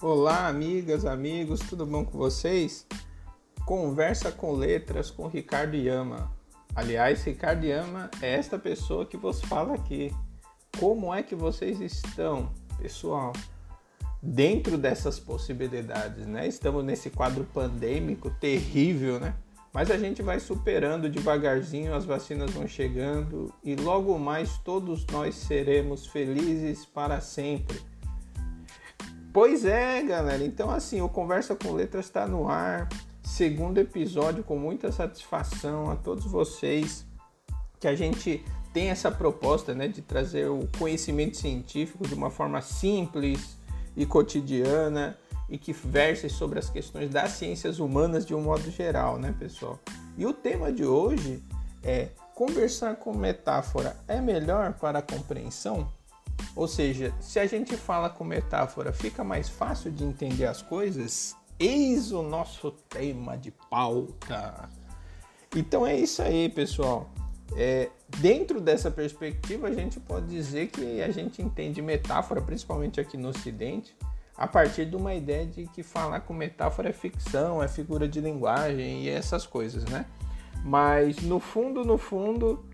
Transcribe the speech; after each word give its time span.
Olá, 0.00 0.46
amigas, 0.46 1.04
amigos, 1.04 1.58
tudo 1.58 1.84
bom 1.84 2.04
com 2.04 2.16
vocês? 2.16 2.86
Conversa 3.66 4.30
com 4.30 4.52
letras 4.52 5.10
com 5.10 5.26
Ricardo 5.26 5.74
Yama. 5.74 6.32
Aliás, 6.72 7.24
Ricardo 7.24 7.66
Yama 7.66 8.08
é 8.22 8.34
esta 8.34 8.56
pessoa 8.56 9.04
que 9.04 9.16
vos 9.16 9.40
fala 9.40 9.74
aqui. 9.74 10.14
Como 10.78 11.12
é 11.12 11.20
que 11.20 11.34
vocês 11.34 11.80
estão, 11.80 12.48
pessoal? 12.80 13.32
Dentro 14.22 14.78
dessas 14.78 15.18
possibilidades, 15.18 16.28
né? 16.28 16.46
Estamos 16.46 16.84
nesse 16.84 17.10
quadro 17.10 17.42
pandêmico 17.52 18.30
terrível, 18.30 19.18
né? 19.18 19.34
Mas 19.72 19.90
a 19.90 19.98
gente 19.98 20.22
vai 20.22 20.38
superando 20.38 21.10
devagarzinho, 21.10 21.92
as 21.92 22.04
vacinas 22.04 22.52
vão 22.52 22.68
chegando 22.68 23.52
e 23.64 23.74
logo 23.74 24.16
mais 24.16 24.58
todos 24.58 25.04
nós 25.06 25.34
seremos 25.34 26.06
felizes 26.06 26.84
para 26.86 27.20
sempre 27.20 27.87
Pois 29.40 29.64
é, 29.64 30.02
galera. 30.02 30.44
Então, 30.44 30.68
assim, 30.68 31.00
o 31.00 31.08
Conversa 31.08 31.54
com 31.54 31.72
Letras 31.72 32.06
está 32.06 32.26
no 32.26 32.48
ar. 32.48 32.88
Segundo 33.22 33.78
episódio, 33.78 34.42
com 34.42 34.58
muita 34.58 34.90
satisfação 34.90 35.88
a 35.92 35.94
todos 35.94 36.24
vocês 36.24 37.06
que 37.78 37.86
a 37.86 37.94
gente 37.94 38.44
tem 38.74 38.88
essa 38.88 39.12
proposta 39.12 39.76
né, 39.76 39.86
de 39.86 40.02
trazer 40.02 40.50
o 40.50 40.68
conhecimento 40.76 41.36
científico 41.36 42.04
de 42.04 42.14
uma 42.14 42.30
forma 42.30 42.60
simples 42.60 43.56
e 43.96 44.04
cotidiana 44.04 45.16
e 45.48 45.56
que 45.56 45.72
verse 45.72 46.28
sobre 46.28 46.58
as 46.58 46.68
questões 46.68 47.08
das 47.08 47.30
ciências 47.30 47.78
humanas 47.78 48.26
de 48.26 48.34
um 48.34 48.42
modo 48.42 48.68
geral, 48.72 49.20
né, 49.20 49.32
pessoal? 49.38 49.78
E 50.16 50.26
o 50.26 50.32
tema 50.32 50.72
de 50.72 50.84
hoje 50.84 51.40
é 51.84 52.08
conversar 52.34 52.96
com 52.96 53.16
metáfora 53.16 53.96
é 54.08 54.20
melhor 54.20 54.72
para 54.72 54.98
a 54.98 55.02
compreensão? 55.02 55.96
Ou 56.54 56.66
seja, 56.66 57.14
se 57.20 57.38
a 57.38 57.46
gente 57.46 57.76
fala 57.76 58.10
com 58.10 58.24
metáfora, 58.24 58.92
fica 58.92 59.22
mais 59.22 59.48
fácil 59.48 59.90
de 59.90 60.04
entender 60.04 60.46
as 60.46 60.62
coisas? 60.62 61.36
Eis 61.58 62.12
o 62.12 62.22
nosso 62.22 62.70
tema 62.70 63.36
de 63.36 63.50
pauta. 63.70 64.68
Então 65.54 65.86
é 65.86 65.96
isso 65.96 66.22
aí, 66.22 66.48
pessoal. 66.48 67.10
É, 67.56 67.90
dentro 68.18 68.60
dessa 68.60 68.90
perspectiva, 68.90 69.68
a 69.68 69.72
gente 69.72 69.98
pode 69.98 70.26
dizer 70.26 70.68
que 70.68 71.00
a 71.00 71.10
gente 71.10 71.40
entende 71.40 71.80
metáfora, 71.80 72.40
principalmente 72.40 73.00
aqui 73.00 73.16
no 73.16 73.28
Ocidente, 73.28 73.96
a 74.36 74.46
partir 74.46 74.86
de 74.86 74.94
uma 74.94 75.14
ideia 75.14 75.46
de 75.46 75.66
que 75.66 75.82
falar 75.82 76.20
com 76.20 76.32
metáfora 76.32 76.90
é 76.90 76.92
ficção, 76.92 77.62
é 77.62 77.66
figura 77.66 78.06
de 78.06 78.20
linguagem 78.20 79.02
e 79.04 79.08
essas 79.08 79.46
coisas, 79.46 79.84
né? 79.84 80.06
Mas 80.62 81.20
no 81.22 81.40
fundo, 81.40 81.84
no 81.84 81.98
fundo, 81.98 82.64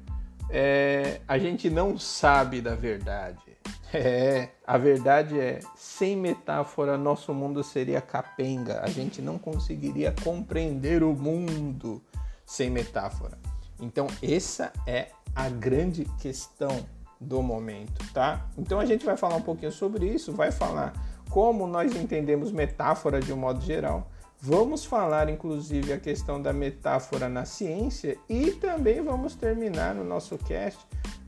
é, 0.50 1.20
a 1.26 1.38
gente 1.38 1.70
não 1.70 1.98
sabe 1.98 2.60
da 2.60 2.74
verdade. 2.74 3.53
É, 3.92 4.48
a 4.66 4.76
verdade 4.76 5.38
é, 5.38 5.60
sem 5.76 6.16
metáfora, 6.16 6.98
nosso 6.98 7.32
mundo 7.32 7.62
seria 7.62 8.00
capenga. 8.00 8.80
A 8.82 8.88
gente 8.88 9.22
não 9.22 9.38
conseguiria 9.38 10.12
compreender 10.24 11.04
o 11.04 11.14
mundo 11.14 12.02
sem 12.44 12.70
metáfora. 12.70 13.38
Então, 13.80 14.08
essa 14.20 14.72
é 14.86 15.10
a 15.34 15.48
grande 15.48 16.04
questão 16.18 16.84
do 17.20 17.40
momento, 17.40 18.04
tá? 18.12 18.46
Então, 18.58 18.80
a 18.80 18.84
gente 18.84 19.04
vai 19.04 19.16
falar 19.16 19.36
um 19.36 19.42
pouquinho 19.42 19.72
sobre 19.72 20.06
isso, 20.06 20.32
vai 20.32 20.50
falar 20.50 20.92
como 21.30 21.66
nós 21.66 21.94
entendemos 21.94 22.52
metáfora 22.52 23.20
de 23.20 23.32
um 23.32 23.36
modo 23.36 23.60
geral. 23.60 24.10
Vamos 24.46 24.84
falar, 24.84 25.30
inclusive, 25.30 25.90
a 25.90 25.98
questão 25.98 26.40
da 26.40 26.52
metáfora 26.52 27.30
na 27.30 27.46
ciência 27.46 28.18
e 28.28 28.50
também 28.50 29.02
vamos 29.02 29.34
terminar 29.34 29.94
no 29.94 30.04
nosso 30.04 30.36
cast 30.36 30.78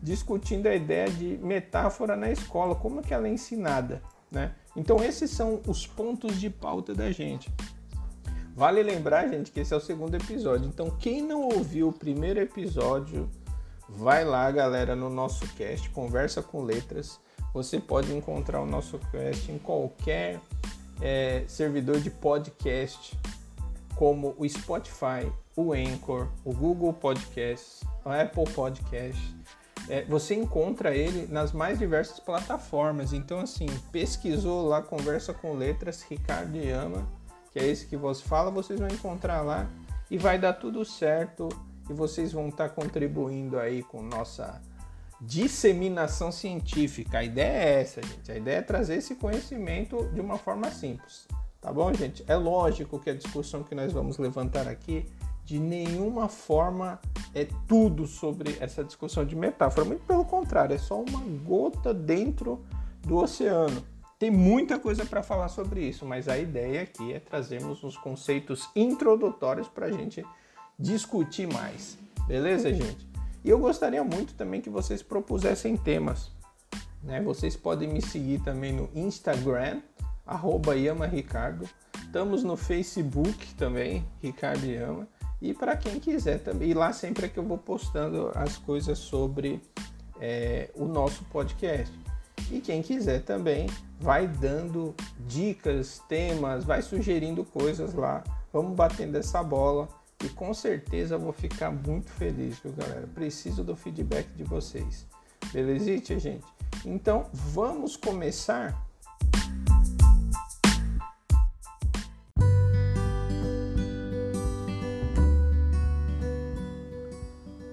discutindo 0.03 0.67
a 0.67 0.75
ideia 0.75 1.09
de 1.09 1.39
metáfora 1.39 2.15
na 2.15 2.31
escola, 2.31 2.75
como 2.75 3.01
que 3.01 3.15
ela 3.15 3.27
é 3.27 3.31
ensinada, 3.31 4.03
né? 4.31 4.55
Então 4.77 5.03
esses 5.03 5.31
são 5.31 5.63
os 5.67 5.87
pontos 5.87 6.39
de 6.39 6.51
pauta 6.51 6.95
da 6.95 7.11
gente. 7.11 7.51
Vale 8.55 8.83
lembrar, 8.83 9.27
gente, 9.29 9.51
que 9.51 9.61
esse 9.61 9.73
é 9.73 9.77
o 9.79 9.81
segundo 9.81 10.15
episódio. 10.15 10.69
Então 10.69 10.91
quem 10.91 11.23
não 11.23 11.41
ouviu 11.41 11.89
o 11.89 11.93
primeiro 11.95 12.39
episódio, 12.39 13.31
vai 13.89 14.27
lá, 14.27 14.51
galera, 14.51 14.95
no 14.95 15.09
nosso 15.09 15.47
cast, 15.55 15.89
conversa 15.89 16.43
com 16.43 16.63
letras. 16.63 17.19
Você 17.55 17.81
pode 17.81 18.15
encontrar 18.15 18.61
o 18.61 18.67
nosso 18.67 18.99
cast 19.11 19.51
em 19.51 19.57
qualquer 19.57 20.39
é, 21.01 21.45
servidor 21.47 22.01
de 22.01 22.11
podcast, 22.11 23.19
como 23.95 24.35
o 24.39 24.49
Spotify, 24.49 25.31
o 25.57 25.73
Anchor, 25.73 26.29
o 26.45 26.53
Google 26.53 26.93
Podcasts, 26.93 27.83
o 28.05 28.11
Apple 28.11 28.45
Podcasts 28.53 29.35
é, 29.89 30.03
você 30.05 30.35
encontra 30.35 30.95
ele 30.95 31.27
nas 31.33 31.53
mais 31.53 31.79
diversas 31.79 32.19
plataformas. 32.19 33.13
Então, 33.13 33.41
assim, 33.41 33.67
pesquisou 33.93 34.67
lá, 34.67 34.83
conversa 34.83 35.33
com 35.33 35.55
letras, 35.55 36.03
Ricardo 36.03 36.57
Yama, 36.57 37.07
que 37.53 37.59
é 37.59 37.67
esse 37.67 37.87
que 37.87 37.97
você 37.97 38.23
fala, 38.23 38.51
vocês 38.51 38.79
vão 38.79 38.89
encontrar 38.89 39.43
lá 39.43 39.69
e 40.11 40.19
vai 40.19 40.39
dar 40.39 40.55
tudo 40.55 40.85
certo 40.85 41.49
e 41.89 41.93
vocês 41.93 42.33
vão 42.33 42.49
estar 42.49 42.71
contribuindo 42.71 43.59
aí 43.59 43.83
com 43.83 44.03
nossa 44.03 44.61
disseminação 45.21 46.31
científica. 46.31 47.19
A 47.19 47.25
ideia 47.25 47.53
é 47.53 47.81
essa, 47.81 48.03
gente. 48.03 48.31
A 48.31 48.37
ideia 48.37 48.59
é 48.59 48.63
trazer 48.63 48.97
esse 48.97 49.15
conhecimento 49.15 50.09
de 50.13 50.21
uma 50.21 50.39
forma 50.39 50.71
simples. 50.71 51.27
Tá 51.61 51.73
bom, 51.73 51.93
gente? 51.93 52.25
É 52.29 52.37
lógico 52.37 52.99
que 52.99 53.11
a 53.11 53.15
discussão 53.15 53.63
que 53.63 53.75
nós 53.75 53.93
vamos 53.93 54.19
levantar 54.19 54.69
aqui 54.69 55.07
de 55.45 55.61
nenhuma 55.61 56.29
forma 56.29 57.01
é 57.33 57.47
tudo 57.69 58.07
sobre 58.07 58.57
essa 58.61 58.83
discussão 58.83 59.25
de 59.25 59.37
metáfora, 59.37 59.85
muito 59.85 60.05
pelo 60.05 60.25
contrário, 60.25 60.75
é 60.75 60.79
só 60.79 61.01
uma 61.01 61.21
gota 61.45 61.95
dentro 61.95 62.65
do 63.03 63.17
oceano. 63.17 63.83
Tem 64.19 64.31
muita 64.31 64.79
coisa 64.79 65.05
para 65.05 65.23
falar 65.23 65.49
sobre 65.49 65.87
isso, 65.87 66.05
mas 66.05 66.27
a 66.27 66.37
ideia 66.37 66.83
aqui 66.83 67.13
é 67.13 67.21
trazermos 67.21 67.85
uns 67.85 67.97
conceitos 67.97 68.69
introdutórios 68.75 69.69
para 69.69 69.87
a 69.87 69.93
gente 69.93 70.25
discutir 70.79 71.47
mais. 71.47 71.97
Beleza, 72.27 72.75
gente? 72.75 73.06
E 73.47 73.49
eu 73.49 73.61
gostaria 73.61 74.03
muito 74.03 74.35
também 74.35 74.61
que 74.61 74.69
vocês 74.69 75.05
propusessem 75.05 75.77
temas. 75.77 76.33
Né? 77.01 77.23
Vocês 77.23 77.55
podem 77.55 77.89
me 77.89 78.03
seguir 78.03 78.41
também 78.41 78.73
no 78.73 78.91
Instagram, 78.93 79.81
YamaRicardo. 80.77 81.65
Estamos 81.97 82.43
no 82.43 82.57
Facebook 82.57 83.55
também, 83.55 84.05
Ricardo 84.21 84.67
Yama. 84.67 85.07
E 85.41 85.55
para 85.55 85.77
quem 85.77 86.01
quiser 86.01 86.41
também, 86.41 86.71
e 86.71 86.75
lá 86.75 86.93
sempre 86.93 87.27
é 87.27 87.29
que 87.29 87.39
eu 87.39 87.45
vou 87.45 87.57
postando 87.57 88.33
as 88.35 88.57
coisas 88.59 88.99
sobre 88.99 89.63
é, 90.21 90.69
o 90.75 90.85
nosso 90.85 91.23
podcast. 91.27 91.97
E 92.51 92.61
quem 92.61 92.83
quiser 92.83 93.23
também 93.23 93.69
vai 94.01 94.27
dando 94.27 94.93
dicas, 95.25 96.03
temas, 96.09 96.65
vai 96.65 96.83
sugerindo 96.83 97.45
coisas 97.45 97.95
lá. 97.95 98.25
Vamos 98.53 98.75
batendo 98.75 99.17
essa 99.17 99.41
bola 99.41 99.89
e 100.25 100.29
com 100.29 100.53
certeza 100.55 101.19
vou 101.19 101.33
ficar 101.33 101.71
muito 101.71 102.11
feliz, 102.11 102.59
viu, 102.59 102.73
galera? 102.73 103.07
Preciso 103.15 103.63
do 103.63 103.77
feedback 103.77 104.29
de 104.37 104.45
vocês. 104.45 105.07
Beleza, 105.53 105.85
gente? 106.19 106.41
Então 106.85 107.27
vamos 107.33 107.97
começar 107.97 108.87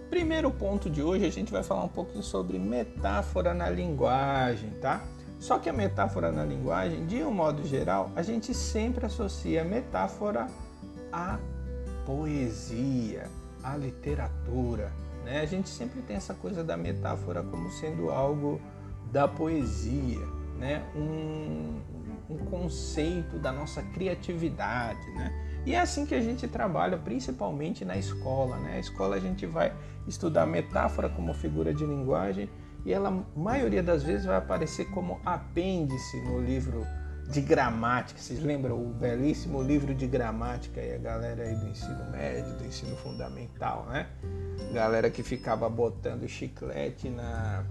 primeiro 0.09 0.49
ponto 0.49 0.89
de 0.89 1.01
hoje 1.01 1.25
a 1.25 1.29
gente 1.29 1.51
vai 1.51 1.61
falar 1.63 1.83
um 1.83 1.87
pouquinho 1.89 2.23
sobre 2.23 2.57
metáfora 2.57 3.53
na 3.53 3.69
linguagem, 3.69 4.71
tá? 4.81 5.01
Só 5.39 5.59
que 5.59 5.69
a 5.69 5.73
metáfora 5.73 6.31
na 6.31 6.43
linguagem, 6.43 7.05
de 7.05 7.23
um 7.23 7.31
modo 7.31 7.65
geral, 7.67 8.11
a 8.15 8.21
gente 8.21 8.53
sempre 8.53 9.05
associa 9.05 9.61
a 9.61 9.63
metáfora 9.63 10.47
à 11.11 11.37
poesia, 12.05 13.29
à 13.63 13.75
literatura, 13.75 14.91
né? 15.23 15.41
A 15.41 15.45
gente 15.45 15.69
sempre 15.69 16.01
tem 16.01 16.15
essa 16.15 16.33
coisa 16.33 16.63
da 16.63 16.75
metáfora 16.75 17.41
como 17.43 17.69
sendo 17.71 18.09
algo 18.11 18.61
da 19.11 19.27
poesia, 19.27 20.25
né? 20.57 20.83
Um, 20.95 21.79
um 22.29 22.37
conceito 22.49 23.37
da 23.39 23.51
nossa 23.51 23.81
criatividade, 23.81 25.09
né? 25.11 25.31
E 25.65 25.73
é 25.73 25.79
assim 25.79 26.05
que 26.05 26.13
a 26.13 26.21
gente 26.21 26.47
trabalha, 26.47 26.97
principalmente 26.97 27.85
na 27.85 27.95
escola. 27.95 28.57
Né? 28.57 28.75
A 28.75 28.79
escola 28.79 29.15
a 29.15 29.19
gente 29.19 29.45
vai 29.45 29.73
estudar 30.05 30.45
metáfora 30.45 31.07
como 31.07 31.33
figura 31.33 31.73
de 31.73 31.85
linguagem 31.85 32.49
e 32.85 32.91
ela, 32.91 33.09
a 33.09 33.39
maioria 33.39 33.81
das 33.81 34.03
vezes, 34.03 34.25
vai 34.25 34.35
aparecer 34.35 34.89
como 34.91 35.21
apêndice 35.25 36.19
no 36.21 36.41
livro 36.41 36.85
de 37.29 37.41
gramática. 37.41 38.19
Vocês 38.19 38.41
lembram 38.41 38.75
o 38.75 38.89
belíssimo 38.89 39.61
livro 39.61 39.93
de 39.93 40.07
gramática 40.07 40.81
e 40.81 40.93
a 40.93 40.97
galera 40.97 41.43
aí 41.43 41.55
do 41.55 41.67
ensino 41.67 42.09
médio, 42.11 42.53
do 42.55 42.65
ensino 42.65 42.95
fundamental, 42.97 43.85
né? 43.89 44.07
Galera 44.73 45.09
que 45.09 45.23
ficava 45.23 45.69
botando 45.69 46.27
chiclete 46.27 47.09
na, 47.09 47.63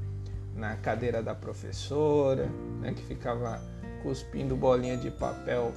na 0.54 0.76
cadeira 0.76 1.22
da 1.22 1.34
professora, 1.34 2.48
né? 2.80 2.92
Que 2.94 3.02
ficava 3.02 3.60
cuspindo 4.02 4.56
bolinha 4.56 4.96
de 4.96 5.10
papel 5.10 5.72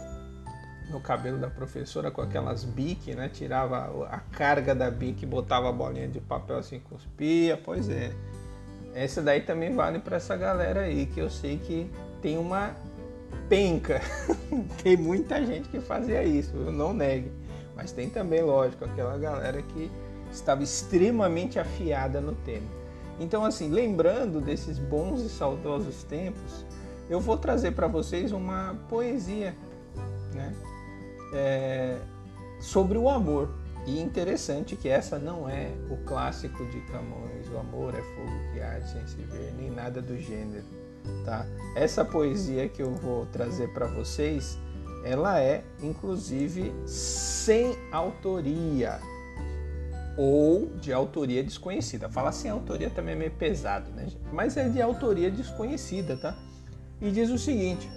no 0.90 1.00
cabelo 1.00 1.38
da 1.38 1.50
professora 1.50 2.12
com 2.12 2.22
aquelas 2.22 2.64
bique, 2.64 3.14
né? 3.16 3.30
Tirava 3.30 4.08
a 4.10 4.20
carga 4.20 4.74
da 4.74 4.90
bique, 4.90 5.26
botava 5.26 5.70
a 5.70 5.72
bolinha 5.72 6.08
de 6.08 6.20
papel 6.20 6.58
assim, 6.58 6.80
cuspia. 6.80 7.60
Pois 7.64 7.90
é. 7.90 8.12
Essa 8.94 9.22
daí 9.22 9.42
também 9.42 9.76
vale 9.76 10.00
para 10.00 10.18
essa 10.18 10.38
galera 10.38 10.82
aí, 10.82 11.06
que 11.06 11.20
eu 11.20 11.30
sei 11.30 11.58
que 11.58 11.92
tem 12.22 12.38
uma 12.38 12.74
penca. 13.50 14.02
tem 14.84 14.98
muita 14.98 15.44
gente 15.46 15.70
que 15.70 15.80
fazia 15.80 16.24
isso, 16.24 16.56
eu 16.56 16.72
não 16.72 16.94
negue. 16.94 17.32
Mas 17.76 17.92
tem 17.92 18.10
também, 18.10 18.42
lógico, 18.42 18.86
aquela 18.86 19.18
galera 19.18 19.62
que 19.62 19.92
estava 20.32 20.64
extremamente 20.64 21.60
afiada 21.60 22.22
no 22.22 22.34
tema. 22.34 22.68
Então, 23.20 23.46
assim, 23.46 23.70
lembrando 23.70 24.42
desses 24.42 24.78
bons 24.78 25.22
e 25.22 25.30
saudosos 25.30 26.04
tempos, 26.04 26.66
eu 27.10 27.20
vou 27.20 27.38
trazer 27.38 27.72
para 27.72 27.88
vocês 27.88 28.32
uma 28.32 28.76
poesia, 28.90 29.56
né? 30.34 30.54
É, 31.34 31.98
sobre 32.60 32.98
o 32.98 33.10
amor. 33.10 33.50
E 33.86 34.02
interessante 34.02 34.76
que 34.76 34.90
essa 34.90 35.20
não 35.20 35.48
é 35.48 35.72
o 35.92 35.98
clássico 35.98 36.66
de 36.66 36.82
Camões, 36.92 37.48
o 37.54 37.58
amor 37.58 37.94
é 37.94 38.02
fogo 38.02 38.52
que 38.52 38.60
arde 38.60 38.90
sem 38.90 39.06
se 39.08 39.18
ver, 39.18 39.54
nem 39.56 39.70
nada 39.70 40.02
do 40.02 40.18
gênero, 40.18 40.66
tá? 41.24 41.46
Essa 41.76 42.04
poesia 42.06 42.70
que 42.70 42.82
eu 42.82 42.92
vou 42.92 43.26
trazer 43.28 43.74
para 43.74 43.88
vocês, 43.88 44.58
ela 45.04 45.40
é 45.40 45.64
inclusive 45.82 46.74
sem 46.86 47.76
autoria 47.92 49.00
ou 50.18 50.68
de 50.80 50.94
autoria 50.94 51.44
desconhecida. 51.44 52.10
Falar 52.10 52.32
sem 52.32 52.50
autoria 52.50 52.90
também 52.90 53.14
é 53.14 53.18
meio 53.18 53.32
pesado, 53.32 53.92
né? 53.92 54.08
Mas 54.32 54.56
é 54.58 54.70
de 54.70 54.82
autoria 54.82 55.30
desconhecida, 55.30 56.16
tá? 56.16 56.38
E 57.02 57.12
diz 57.12 57.30
o 57.30 57.38
seguinte: 57.38 57.90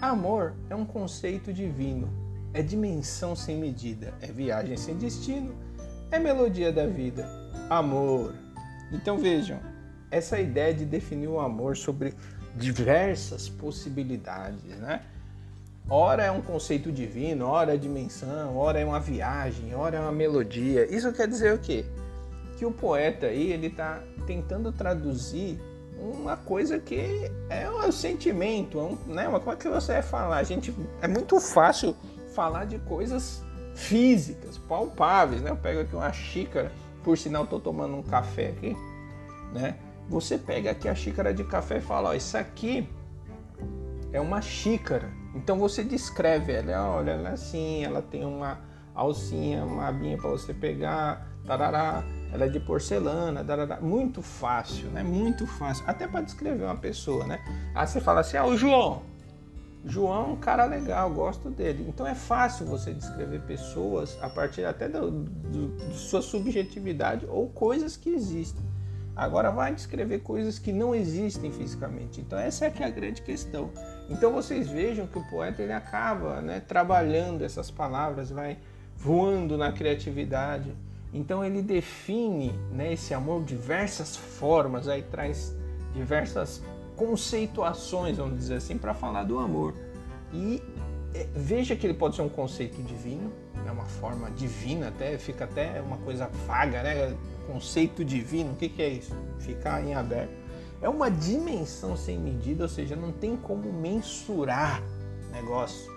amor 0.00 0.54
é 0.70 0.74
um 0.76 0.84
conceito 0.84 1.52
divino 1.52 2.26
é 2.56 2.62
dimensão 2.62 3.36
sem 3.36 3.58
medida, 3.58 4.14
é 4.20 4.28
viagem 4.28 4.78
sem 4.78 4.96
destino, 4.96 5.54
é 6.10 6.18
melodia 6.18 6.72
da 6.72 6.86
vida, 6.86 7.28
amor. 7.68 8.34
Então 8.90 9.18
vejam, 9.18 9.60
essa 10.10 10.40
ideia 10.40 10.72
de 10.72 10.86
definir 10.86 11.28
o 11.28 11.38
amor 11.38 11.76
sobre 11.76 12.14
diversas 12.56 13.48
possibilidades, 13.48 14.64
né? 14.78 15.02
Ora 15.88 16.24
é 16.24 16.30
um 16.30 16.42
conceito 16.42 16.90
divino, 16.90 17.46
ora 17.46 17.74
é 17.74 17.76
dimensão, 17.76 18.56
ora 18.56 18.80
é 18.80 18.84
uma 18.84 18.98
viagem, 18.98 19.72
ora 19.74 19.98
é 19.98 20.00
uma 20.00 20.10
melodia. 20.10 20.84
Isso 20.92 21.12
quer 21.12 21.28
dizer 21.28 21.54
o 21.54 21.58
quê? 21.58 21.84
Que 22.56 22.66
o 22.66 22.72
poeta 22.72 23.26
aí 23.26 23.52
ele 23.52 23.68
está 23.68 24.02
tentando 24.26 24.72
traduzir 24.72 25.60
uma 25.96 26.36
coisa 26.36 26.78
que 26.78 27.30
é 27.48 27.70
um 27.70 27.92
sentimento, 27.92 28.80
um, 28.80 28.98
né? 29.06 29.28
Uma 29.28 29.38
coisa 29.38 29.60
que 29.60 29.68
você 29.68 29.92
vai 29.92 30.02
falar. 30.02 30.38
A 30.38 30.42
gente 30.42 30.74
é 31.00 31.06
muito 31.06 31.38
fácil 31.38 31.94
falar 32.34 32.64
de 32.64 32.78
coisas 32.80 33.42
físicas, 33.74 34.58
palpáveis, 34.58 35.40
né? 35.40 35.50
Eu 35.50 35.56
pego 35.56 35.80
aqui 35.80 35.94
uma 35.94 36.12
xícara, 36.12 36.72
por 37.04 37.16
sinal 37.16 37.44
estou 37.44 37.60
tomando 37.60 37.94
um 37.94 38.02
café 38.02 38.48
aqui, 38.48 38.76
né? 39.52 39.76
Você 40.08 40.38
pega 40.38 40.70
aqui 40.70 40.88
a 40.88 40.94
xícara 40.94 41.34
de 41.34 41.44
café 41.44 41.78
e 41.78 41.80
fala, 41.80 42.10
ó, 42.10 42.14
isso 42.14 42.36
aqui 42.36 42.88
é 44.12 44.20
uma 44.20 44.40
xícara. 44.40 45.10
Então 45.34 45.58
você 45.58 45.82
descreve 45.82 46.52
ela, 46.52 46.88
olha, 46.90 47.12
ela 47.12 47.30
é 47.30 47.32
assim, 47.32 47.84
ela 47.84 48.00
tem 48.00 48.24
uma 48.24 48.60
alcinha, 48.94 49.64
uma 49.64 49.88
abinha 49.88 50.16
para 50.16 50.30
você 50.30 50.54
pegar, 50.54 51.26
tarará, 51.44 52.02
ela 52.32 52.46
é 52.46 52.48
de 52.48 52.58
porcelana, 52.60 53.44
tarará. 53.44 53.80
muito 53.80 54.22
fácil, 54.22 54.88
né? 54.88 55.02
Muito 55.02 55.46
fácil, 55.46 55.84
até 55.86 56.06
para 56.06 56.22
descrever 56.22 56.64
uma 56.64 56.76
pessoa, 56.76 57.26
né? 57.26 57.40
Aí 57.74 57.86
você 57.86 58.00
fala 58.00 58.20
assim, 58.20 58.36
ah, 58.36 58.46
o 58.46 58.56
João, 58.56 59.02
João 59.86 60.30
é 60.30 60.32
um 60.32 60.36
cara 60.36 60.64
legal, 60.64 61.08
gosto 61.10 61.48
dele. 61.48 61.86
Então 61.88 62.06
é 62.06 62.14
fácil 62.14 62.66
você 62.66 62.92
descrever 62.92 63.40
pessoas 63.42 64.18
a 64.20 64.28
partir 64.28 64.64
até 64.64 64.88
da 64.88 65.00
sua 65.92 66.20
subjetividade 66.20 67.24
ou 67.28 67.48
coisas 67.48 67.96
que 67.96 68.10
existem. 68.10 68.64
Agora 69.16 69.50
vai 69.50 69.74
descrever 69.74 70.18
coisas 70.18 70.58
que 70.58 70.72
não 70.72 70.94
existem 70.94 71.50
fisicamente. 71.50 72.20
Então 72.20 72.38
essa 72.38 72.66
é 72.66 72.70
que 72.70 72.82
é 72.82 72.86
a 72.86 72.90
grande 72.90 73.22
questão. 73.22 73.70
Então 74.10 74.30
vocês 74.30 74.68
vejam 74.68 75.06
que 75.06 75.18
o 75.18 75.24
poeta 75.24 75.62
ele 75.62 75.72
acaba 75.72 76.42
né, 76.42 76.60
trabalhando 76.60 77.42
essas 77.42 77.70
palavras, 77.70 78.30
vai 78.30 78.58
voando 78.94 79.56
na 79.56 79.72
criatividade. 79.72 80.70
Então 81.14 81.42
ele 81.42 81.62
define 81.62 82.52
né, 82.70 82.92
esse 82.92 83.14
amor 83.14 83.42
diversas 83.42 84.14
formas, 84.14 84.86
aí 84.86 85.02
traz 85.02 85.56
diversas 85.94 86.62
conceituações, 86.94 88.18
vamos 88.18 88.36
dizer 88.38 88.56
assim, 88.56 88.76
para 88.76 88.92
falar 88.92 89.24
do 89.24 89.38
amor. 89.38 89.74
E 90.30 90.62
é, 91.14 91.26
veja 91.34 91.74
que 91.74 91.86
ele 91.86 91.94
pode 91.94 92.16
ser 92.16 92.22
um 92.22 92.28
conceito 92.28 92.82
divino, 92.82 93.32
é 93.66 93.70
uma 93.70 93.86
forma 93.86 94.30
divina, 94.30 94.88
até 94.88 95.16
fica 95.16 95.44
até 95.44 95.80
uma 95.80 95.96
coisa 95.98 96.28
vaga, 96.46 96.82
né? 96.82 97.16
Conceito 97.46 98.04
divino, 98.04 98.52
o 98.52 98.56
que, 98.56 98.68
que 98.68 98.82
é 98.82 98.88
isso? 98.88 99.14
Ficar 99.38 99.82
em 99.84 99.94
aberto. 99.94 100.32
É 100.80 100.88
uma 100.88 101.10
dimensão 101.10 101.96
sem 101.96 102.18
medida, 102.18 102.64
ou 102.64 102.68
seja, 102.68 102.94
não 102.94 103.12
tem 103.12 103.36
como 103.36 103.72
mensurar 103.72 104.82
negócio. 105.32 105.90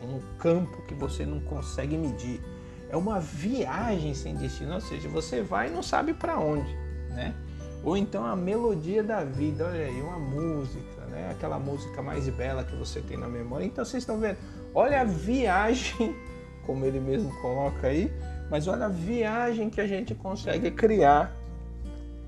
É 0.00 0.04
um 0.04 0.20
campo 0.38 0.82
que 0.86 0.94
você 0.94 1.24
não 1.24 1.40
consegue 1.40 1.96
medir. 1.96 2.40
É 2.88 2.96
uma 2.96 3.18
viagem 3.18 4.14
sem 4.14 4.34
destino, 4.34 4.74
ou 4.74 4.80
seja, 4.80 5.08
você 5.08 5.42
vai 5.42 5.68
e 5.68 5.70
não 5.70 5.82
sabe 5.82 6.12
para 6.14 6.38
onde, 6.38 6.72
né? 7.10 7.34
Ou 7.82 7.96
então 7.96 8.24
a 8.24 8.34
melodia 8.34 9.02
da 9.02 9.24
vida, 9.24 9.66
olha 9.66 9.86
aí, 9.86 10.00
uma 10.00 10.18
música, 10.18 11.02
né? 11.06 11.30
Aquela 11.30 11.58
música 11.58 12.02
mais 12.02 12.28
bela 12.28 12.64
que 12.64 12.74
você 12.76 13.00
tem 13.00 13.16
na 13.16 13.28
memória. 13.28 13.64
Então 13.64 13.84
vocês 13.84 14.02
estão 14.02 14.18
vendo, 14.18 14.38
olha 14.74 15.00
a 15.00 15.04
viagem, 15.04 16.14
como 16.66 16.84
ele 16.84 17.00
mesmo 17.00 17.32
coloca 17.40 17.86
aí, 17.86 18.12
mas 18.50 18.68
olha 18.68 18.86
a 18.86 18.88
viagem 18.88 19.68
que 19.70 19.80
a 19.80 19.86
gente 19.86 20.14
consegue 20.14 20.70
criar 20.70 21.34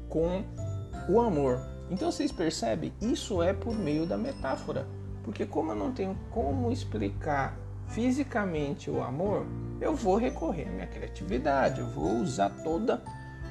com 0.08 0.42
o 1.08 1.20
amor. 1.20 1.60
Então 1.90 2.10
vocês 2.10 2.30
percebem, 2.32 2.92
isso 3.00 3.42
é 3.42 3.52
por 3.52 3.74
meio 3.74 4.06
da 4.06 4.16
metáfora. 4.16 4.86
Porque 5.22 5.44
como 5.44 5.72
eu 5.72 5.76
não 5.76 5.92
tenho 5.92 6.16
como 6.30 6.70
explicar 6.72 7.56
fisicamente 7.88 8.90
o 8.90 9.02
amor, 9.02 9.46
eu 9.80 9.94
vou 9.94 10.16
recorrer 10.16 10.68
à 10.68 10.70
minha 10.70 10.86
criatividade, 10.86 11.80
eu 11.80 11.86
vou 11.88 12.16
usar 12.16 12.50
toda 12.62 13.02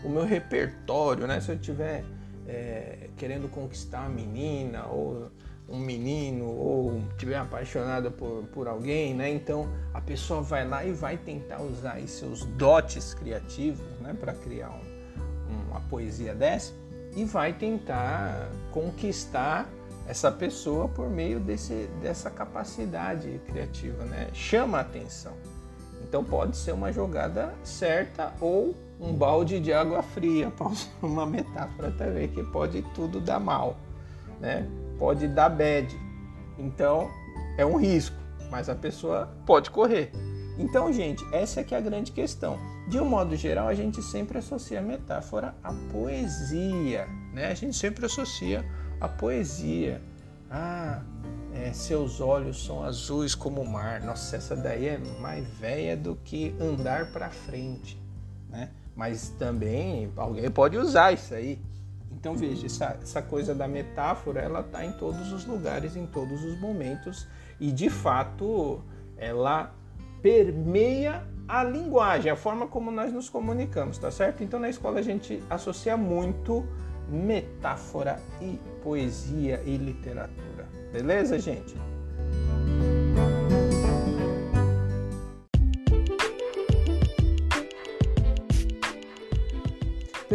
o 0.04 0.10
meu 0.10 0.26
repertório, 0.26 1.28
né? 1.28 1.40
Se 1.40 1.52
eu 1.52 1.58
tiver 1.58 2.04
é, 2.48 3.10
querendo 3.18 3.50
conquistar 3.50 4.02
uma 4.02 4.10
menina 4.10 4.86
ou 4.88 5.32
um 5.70 5.80
menino 5.80 6.46
ou 6.46 7.02
tiver 7.18 7.38
apaixonada 7.38 8.10
por, 8.10 8.44
por 8.54 8.68
alguém, 8.68 9.14
né? 9.14 9.30
Então 9.30 9.68
a 9.94 10.00
pessoa 10.00 10.42
vai 10.42 10.68
lá 10.68 10.86
e 10.86 10.94
vai 10.94 11.18
tentar 11.18 11.62
usar 11.62 12.00
seus 12.08 12.46
dotes 12.46 13.14
criativos, 13.14 13.86
né? 14.00 14.16
Para 14.18 14.34
criar 14.34 14.70
um, 14.70 15.70
uma 15.70 15.82
poesia 15.82 16.34
dessa 16.34 16.74
e 17.16 17.26
vai 17.26 17.52
tentar 17.54 18.50
conquistar 18.72 19.68
essa 20.08 20.32
pessoa 20.32 20.88
por 20.88 21.10
meio 21.10 21.40
desse, 21.40 21.90
dessa 22.02 22.30
capacidade 22.30 23.42
criativa, 23.46 24.06
né? 24.06 24.30
Chama 24.34 24.78
a 24.78 24.82
atenção. 24.82 25.34
Então 26.02 26.24
pode 26.24 26.56
ser 26.56 26.72
uma 26.72 26.94
jogada 26.94 27.54
certa 27.64 28.34
ou 28.40 28.74
um 29.00 29.14
balde 29.14 29.60
de 29.60 29.74
água 29.74 30.02
fria, 30.02 30.52
uma 31.02 31.26
metáfora 31.26 31.92
também, 31.92 32.30
que 32.30 32.42
pode 32.44 32.82
tudo 32.96 33.20
dar 33.20 33.40
mal, 33.40 33.78
né? 34.40 34.66
Pode 34.98 35.28
dar 35.28 35.50
bad. 35.50 35.96
Então, 36.58 37.10
é 37.58 37.66
um 37.66 37.78
risco, 37.78 38.16
mas 38.50 38.70
a 38.70 38.76
pessoa 38.76 39.30
pode 39.46 39.70
correr. 39.70 40.12
Então, 40.58 40.92
gente, 40.92 41.24
essa 41.32 41.62
é 41.62 41.64
que 41.64 41.76
é 41.76 41.78
a 41.78 41.82
grande 41.82 42.12
questão. 42.12 42.58
De 42.88 43.00
um 43.00 43.06
modo 43.06 43.36
geral, 43.36 43.68
a 43.68 43.74
gente 43.74 44.02
sempre 44.02 44.40
associa 44.40 44.80
a 44.80 44.82
metáfora 44.82 45.54
à 45.64 45.72
poesia, 45.92 47.08
né? 47.34 47.48
A 47.48 47.54
gente 47.54 47.76
sempre 47.76 48.06
associa 48.06 48.66
a 49.00 49.08
poesia. 49.08 50.02
Ah, 50.50 51.04
é, 51.54 51.72
seus 51.74 52.20
olhos 52.20 52.66
são 52.66 52.84
azuis 52.84 53.36
como 53.36 53.62
o 53.62 53.70
mar. 53.70 54.02
Nossa, 54.02 54.36
essa 54.36 54.56
daí 54.56 54.88
é 54.88 54.98
mais 55.20 55.48
velha 55.60 55.96
do 55.96 56.16
que 56.16 56.56
andar 56.60 57.12
para 57.12 57.30
frente, 57.30 58.02
né? 58.50 58.72
mas 58.98 59.30
também 59.38 60.12
alguém 60.18 60.50
pode 60.50 60.76
usar 60.76 61.14
isso 61.14 61.32
aí. 61.36 61.60
Então 62.12 62.36
veja, 62.36 62.66
essa, 62.66 62.98
essa 63.02 63.22
coisa 63.22 63.54
da 63.54 63.68
metáfora, 63.68 64.42
ela 64.42 64.62
está 64.62 64.84
em 64.84 64.92
todos 64.94 65.32
os 65.32 65.46
lugares, 65.46 65.96
em 65.96 66.06
todos 66.06 66.44
os 66.44 66.60
momentos 66.60 67.28
e 67.60 67.72
de 67.72 67.90
fato 67.90 68.82
ela 69.18 69.74
permeia 70.22 71.24
a 71.48 71.64
linguagem, 71.64 72.32
a 72.32 72.36
forma 72.36 72.68
como 72.68 72.92
nós 72.92 73.14
nos 73.14 73.30
comunicamos, 73.30 73.98
tá 73.98 74.12
certo? 74.12 74.44
Então 74.44 74.60
na 74.60 74.70
escola 74.70 75.00
a 75.00 75.02
gente 75.02 75.42
associa 75.50 75.96
muito 75.96 76.66
metáfora 77.10 78.20
e 78.42 78.60
poesia 78.84 79.62
e 79.66 79.78
literatura. 79.78 80.68
Beleza, 80.92 81.40
gente? 81.40 81.76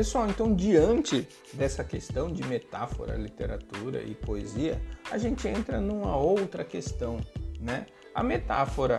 Pessoal, 0.03 0.29
então 0.29 0.53
diante 0.53 1.29
dessa 1.53 1.85
questão 1.85 2.27
de 2.33 2.43
metáfora, 2.43 3.15
literatura 3.15 4.03
e 4.03 4.17
poesia, 4.17 4.83
a 5.09 5.17
gente 5.17 5.47
entra 5.47 5.81
numa 5.81 6.17
outra 6.17 6.65
questão, 6.65 7.21
né? 7.61 7.87
A 8.13 8.21
metáfora, 8.21 8.99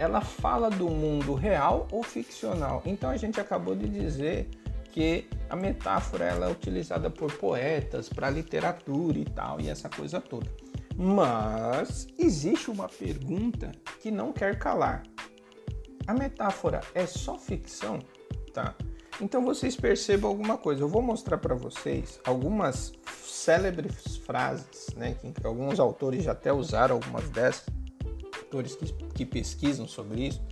ela 0.00 0.20
fala 0.20 0.68
do 0.68 0.88
mundo 0.88 1.32
real 1.34 1.86
ou 1.92 2.02
ficcional? 2.02 2.82
Então 2.84 3.08
a 3.08 3.16
gente 3.16 3.40
acabou 3.40 3.76
de 3.76 3.88
dizer 3.88 4.50
que 4.90 5.28
a 5.48 5.54
metáfora 5.54 6.24
ela 6.24 6.48
é 6.48 6.50
utilizada 6.50 7.08
por 7.08 7.32
poetas 7.34 8.08
para 8.08 8.28
literatura 8.28 9.20
e 9.20 9.24
tal 9.24 9.60
e 9.60 9.68
essa 9.68 9.88
coisa 9.88 10.20
toda. 10.20 10.50
Mas 10.96 12.08
existe 12.18 12.68
uma 12.68 12.88
pergunta 12.88 13.70
que 14.00 14.10
não 14.10 14.32
quer 14.32 14.58
calar. 14.58 15.04
A 16.04 16.12
metáfora 16.12 16.80
é 16.96 17.06
só 17.06 17.38
ficção? 17.38 18.00
Tá. 18.52 18.74
Então 19.20 19.44
vocês 19.44 19.76
percebam 19.76 20.30
alguma 20.30 20.56
coisa. 20.56 20.82
Eu 20.82 20.88
vou 20.88 21.02
mostrar 21.02 21.38
para 21.38 21.54
vocês 21.54 22.20
algumas 22.24 22.92
célebres 23.24 24.16
frases, 24.18 24.88
né, 24.96 25.14
que 25.14 25.46
alguns 25.46 25.80
autores 25.80 26.24
já 26.24 26.32
até 26.32 26.52
usaram 26.52 26.96
algumas 26.96 27.28
dessas, 27.30 27.66
autores 28.36 28.76
que, 28.76 28.92
que 29.14 29.26
pesquisam 29.26 29.86
sobre 29.86 30.28
isso, 30.28 30.42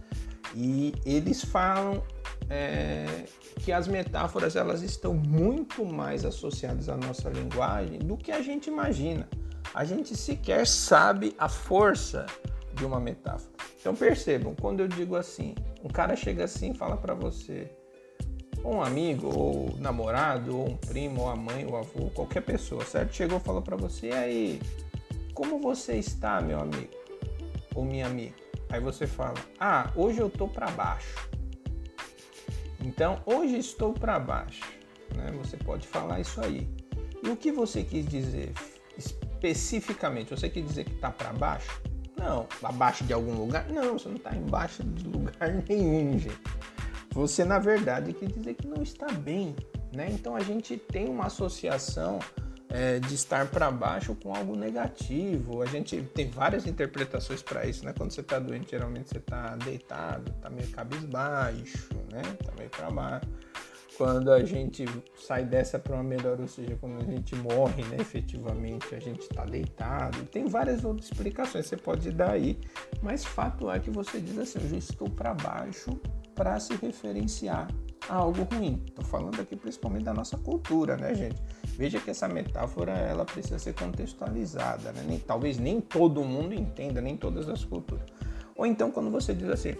e 0.55 0.93
eles 1.05 1.45
falam 1.45 2.02
é, 2.49 3.25
que 3.61 3.71
as 3.71 3.87
metáforas 3.87 4.57
elas 4.57 4.83
estão 4.83 5.14
muito 5.14 5.85
mais 5.85 6.25
associadas 6.25 6.88
à 6.88 6.97
nossa 6.97 7.29
linguagem 7.31 8.00
do 8.00 8.17
que 8.17 8.33
a 8.33 8.43
gente 8.43 8.69
imagina. 8.69 9.29
A 9.73 9.85
gente 9.85 10.17
sequer 10.17 10.67
sabe 10.67 11.35
a 11.38 11.49
força 11.49 12.26
de 12.75 12.85
uma 12.85 12.99
metáfora. 12.99 13.52
Então 13.79 13.95
percebam, 13.95 14.55
quando 14.61 14.81
eu 14.81 14.88
digo 14.88 15.14
assim, 15.14 15.55
um 15.85 15.88
cara 15.88 16.17
chega 16.17 16.45
assim 16.45 16.73
e 16.73 16.75
fala 16.75 16.97
para 16.97 17.14
você, 17.14 17.71
ou 18.62 18.75
um 18.75 18.83
amigo, 18.83 19.29
ou 19.35 19.75
namorado, 19.79 20.57
ou 20.57 20.69
um 20.69 20.76
primo, 20.76 21.23
ou 21.23 21.29
a 21.29 21.37
mãe, 21.37 21.67
ou 21.67 21.76
avô, 21.76 22.11
qualquer 22.11 22.43
pessoa, 22.43 22.85
certo? 22.85 23.14
Chegou 23.14 23.38
e 23.38 23.40
falou 23.40 23.62
para 23.62 23.76
você, 23.76 24.09
e 24.09 24.12
aí, 24.12 24.61
como 25.35 25.59
você 25.59 25.97
está, 25.97 26.40
meu 26.40 26.61
amigo? 26.61 26.90
Ou 27.75 27.85
minha 27.85 28.07
amiga? 28.07 28.35
Aí 28.71 28.81
você 28.81 29.07
fala, 29.07 29.35
ah, 29.59 29.90
hoje 29.97 30.21
eu 30.21 30.31
tô 30.31 30.47
para 30.47 30.71
baixo. 30.71 31.29
Então, 32.85 33.21
hoje 33.26 33.59
estou 33.59 33.93
para 33.93 34.19
baixo. 34.19 34.62
Né? 35.14 35.33
Você 35.43 35.57
pode 35.57 35.87
falar 35.87 36.21
isso 36.21 36.40
aí. 36.40 36.69
E 37.23 37.29
o 37.29 37.37
que 37.37 37.52
você 37.52 37.83
quis 37.83 38.07
dizer 38.07 38.52
especificamente? 38.97 40.31
Você 40.31 40.49
quis 40.49 40.64
dizer 40.64 40.85
que 40.85 40.95
está 40.95 41.11
para 41.11 41.33
baixo? 41.33 41.83
Não. 42.17 42.47
Abaixo 42.62 43.05
de 43.05 43.12
algum 43.12 43.35
lugar? 43.35 43.69
Não, 43.69 43.99
você 43.99 44.09
não 44.09 44.17
está 44.17 44.35
embaixo 44.35 44.85
de 44.85 45.09
lugar 45.09 45.35
nenhum, 45.69 46.19
gente. 46.19 46.38
Você, 47.12 47.45
na 47.45 47.59
verdade, 47.59 48.12
quis 48.12 48.33
dizer 48.33 48.55
que 48.55 48.67
não 48.67 48.83
está 48.83 49.07
bem. 49.12 49.55
Né? 49.93 50.09
Então, 50.12 50.37
a 50.37 50.40
gente 50.40 50.76
tem 50.76 51.09
uma 51.09 51.26
associação 51.26 52.21
é, 52.71 53.00
de 53.00 53.14
estar 53.14 53.47
para 53.47 53.71
baixo 53.71 54.14
com 54.14 54.35
algo 54.35 54.57
negativo. 54.57 55.61
A 55.61 55.67
gente 55.67 56.00
tem 56.14 56.31
várias 56.31 56.67
interpretações 56.67 57.43
para 57.43 57.67
isso, 57.67 57.85
né? 57.85 57.93
Quando 57.97 58.12
você 58.12 58.21
está 58.21 58.38
doente, 58.38 58.71
geralmente 58.71 59.11
você 59.11 59.19
está 59.19 59.57
deitado, 59.57 60.31
está 60.31 60.49
meio 60.49 60.69
cabisbaixo, 60.69 61.88
né? 62.12 62.23
Está 62.40 62.52
meio 62.57 62.71
para 62.71 62.90
baixo. 62.90 63.29
Quando 63.97 64.33
a 64.33 64.43
gente 64.43 64.87
sai 65.14 65.45
dessa 65.45 65.79
para 65.79 65.95
uma 65.95 66.02
melhor, 66.02 66.40
ou 66.40 66.49
seja, 66.49 66.75
quando 66.81 67.02
a 67.02 67.05
gente 67.05 67.35
morre, 67.37 67.83
né? 67.85 67.97
Efetivamente, 67.99 68.95
a 68.95 69.00
gente 69.00 69.23
está 69.23 69.45
deitado. 69.45 70.25
Tem 70.26 70.47
várias 70.47 70.85
outras 70.85 71.11
explicações, 71.11 71.67
você 71.67 71.76
pode 71.76 72.11
dar 72.12 72.31
aí, 72.31 72.59
mas 73.02 73.25
fato 73.25 73.71
é 73.71 73.79
que 73.79 73.90
você 73.90 74.21
diz 74.21 74.38
assim: 74.38 74.61
eu 74.62 74.69
já 74.71 74.76
estou 74.76 75.11
para 75.11 75.35
baixo 75.35 76.00
para 76.35 76.59
se 76.61 76.75
referenciar 76.77 77.69
a 78.09 78.15
algo 78.15 78.43
ruim. 78.55 78.83
Estou 78.87 79.05
falando 79.05 79.41
aqui 79.41 79.57
principalmente 79.57 80.05
da 80.05 80.15
nossa 80.15 80.37
cultura, 80.37 80.97
né, 80.97 81.15
gente? 81.15 81.41
Veja 81.77 82.01
que 82.01 82.11
essa 82.11 82.29
metáfora 82.29 82.93
ela 82.93 83.25
precisa 83.25 83.59
ser 83.59 83.75
contextualizada, 83.75 84.93
né? 84.93 85.05
Nem, 85.07 85.19
talvez 85.19 85.59
nem 85.59 85.81
todo 85.81 86.25
mundo 86.25 86.55
entenda, 86.55 87.01
nem 87.01 87.17
todas 87.17 87.49
as 87.49 87.65
culturas. 87.65 88.05
Ou 88.57 88.67
então 88.67 88.91
quando 88.91 89.11
você 89.11 89.35
diz 89.35 89.49
assim, 89.49 89.75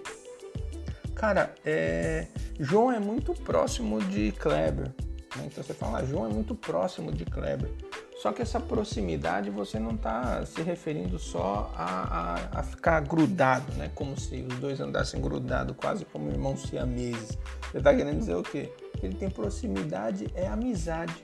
cara, 1.14 1.54
é, 1.64 2.26
João 2.59 2.90
é 2.90 2.99
muito 2.99 3.35
próximo 3.35 4.00
de 4.04 4.33
Kleber. 4.33 4.92
Né? 5.37 5.47
Então 5.47 5.62
você 5.62 5.75
fala, 5.75 5.99
ah, 5.99 6.04
João 6.04 6.26
é 6.26 6.28
muito 6.28 6.54
próximo 6.54 7.12
de 7.12 7.25
Kleber. 7.25 7.71
Só 8.20 8.32
que 8.32 8.42
essa 8.42 8.60
proximidade 8.60 9.48
você 9.48 9.78
não 9.78 9.92
está 9.92 10.44
se 10.44 10.60
referindo 10.60 11.18
só 11.18 11.72
a, 11.74 11.84
a, 11.84 12.60
a, 12.60 12.62
ficar 12.62 13.00
grudado, 13.00 13.72
né? 13.78 13.90
Como 13.94 14.14
se 14.20 14.42
os 14.42 14.58
dois 14.58 14.78
andassem 14.78 15.22
grudados, 15.22 15.74
quase 15.74 16.04
como 16.04 16.28
irmãos 16.28 16.64
siameses. 16.64 17.38
Você 17.70 17.78
está 17.78 17.94
querendo 17.94 18.18
dizer 18.18 18.34
o 18.34 18.42
quê? 18.42 18.70
Ele 19.02 19.14
tem 19.14 19.30
proximidade, 19.30 20.28
é 20.34 20.46
amizade. 20.46 21.14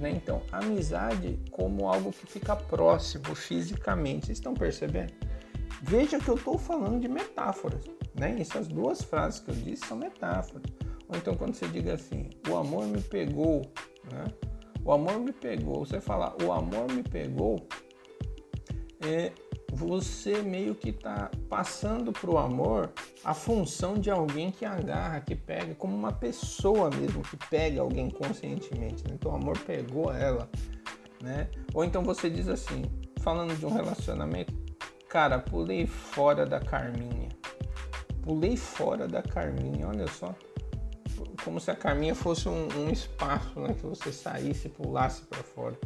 Né? 0.00 0.10
Então, 0.10 0.42
amizade 0.50 1.38
como 1.52 1.88
algo 1.88 2.10
que 2.10 2.26
fica 2.26 2.56
próximo 2.56 3.36
fisicamente. 3.36 4.26
Vocês 4.26 4.38
estão 4.38 4.52
percebendo? 4.52 5.12
Veja 5.80 6.18
que 6.18 6.28
eu 6.28 6.34
estou 6.34 6.58
falando 6.58 6.98
de 7.00 7.06
metáforas. 7.06 7.84
Né? 8.18 8.36
Essas 8.40 8.66
duas 8.66 9.00
frases 9.00 9.38
que 9.38 9.52
eu 9.52 9.54
disse 9.54 9.86
são 9.86 9.96
metáforas. 9.96 10.64
Ou 11.08 11.16
então, 11.16 11.36
quando 11.36 11.54
você 11.54 11.68
diga 11.68 11.94
assim, 11.94 12.30
o 12.48 12.56
amor 12.56 12.84
me 12.88 13.00
pegou, 13.00 13.62
né? 14.10 14.24
O 14.84 14.92
amor 14.92 15.18
me 15.20 15.32
pegou. 15.32 15.84
Você 15.84 16.00
fala, 16.00 16.36
o 16.44 16.52
amor 16.52 16.90
me 16.90 17.02
pegou, 17.02 17.66
é, 19.00 19.32
você 19.72 20.42
meio 20.42 20.74
que 20.74 20.90
está 20.90 21.30
passando 21.48 22.12
para 22.12 22.30
o 22.30 22.36
amor 22.36 22.92
a 23.24 23.32
função 23.32 23.94
de 23.94 24.10
alguém 24.10 24.50
que 24.50 24.64
agarra, 24.64 25.20
que 25.20 25.34
pega, 25.34 25.74
como 25.74 25.96
uma 25.96 26.12
pessoa 26.12 26.90
mesmo 26.90 27.22
que 27.22 27.36
pega 27.48 27.80
alguém 27.80 28.10
conscientemente. 28.10 29.02
Né? 29.08 29.14
Então 29.14 29.32
o 29.32 29.34
amor 29.34 29.58
pegou 29.60 30.12
ela, 30.12 30.48
né? 31.22 31.48
Ou 31.72 31.84
então 31.84 32.02
você 32.02 32.28
diz 32.28 32.48
assim, 32.48 32.82
falando 33.20 33.56
de 33.56 33.64
um 33.64 33.72
relacionamento, 33.72 34.52
cara, 35.08 35.38
pulei 35.38 35.86
fora 35.86 36.44
da 36.44 36.60
Carminha. 36.60 37.28
Pulei 38.22 38.56
fora 38.56 39.08
da 39.08 39.22
Carminha, 39.22 39.88
olha 39.88 40.06
só. 40.06 40.34
Como 41.44 41.60
se 41.60 41.70
a 41.70 41.76
Carminha 41.76 42.14
fosse 42.14 42.48
um, 42.48 42.68
um 42.78 42.90
espaço, 42.90 43.58
né? 43.60 43.74
Que 43.74 43.86
você 43.86 44.12
saísse, 44.12 44.68
pulasse 44.68 45.22
para 45.22 45.42
fora. 45.42 45.78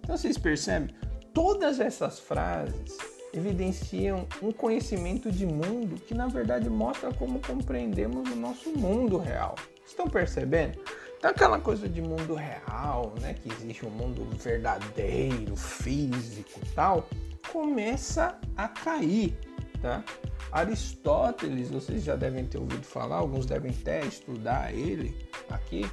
Então 0.00 0.16
vocês 0.16 0.36
percebem? 0.36 0.94
Todas 1.32 1.80
essas 1.80 2.20
frases 2.20 2.96
evidenciam 3.32 4.26
um 4.40 4.52
conhecimento 4.52 5.30
de 5.30 5.44
mundo 5.44 5.96
que 5.96 6.14
na 6.14 6.28
verdade 6.28 6.70
mostra 6.70 7.12
como 7.12 7.40
compreendemos 7.40 8.30
o 8.30 8.36
nosso 8.36 8.70
mundo 8.70 9.18
real. 9.18 9.56
Estão 9.84 10.08
percebendo? 10.08 10.78
Então 11.18 11.30
aquela 11.30 11.58
coisa 11.58 11.88
de 11.88 12.00
mundo 12.00 12.34
real, 12.34 13.14
né, 13.20 13.34
que 13.34 13.50
existe 13.50 13.84
um 13.84 13.90
mundo 13.90 14.28
verdadeiro, 14.38 15.56
físico, 15.56 16.60
tal, 16.74 17.08
começa 17.50 18.38
a 18.56 18.68
cair, 18.68 19.36
tá? 19.84 20.02
Aristóteles, 20.50 21.70
vocês 21.70 22.02
já 22.02 22.16
devem 22.16 22.46
ter 22.46 22.56
ouvido 22.56 22.86
falar, 22.86 23.16
alguns 23.16 23.44
devem 23.44 23.70
até 23.70 24.00
estudar 24.00 24.72
ele 24.72 25.14
aqui. 25.50 25.84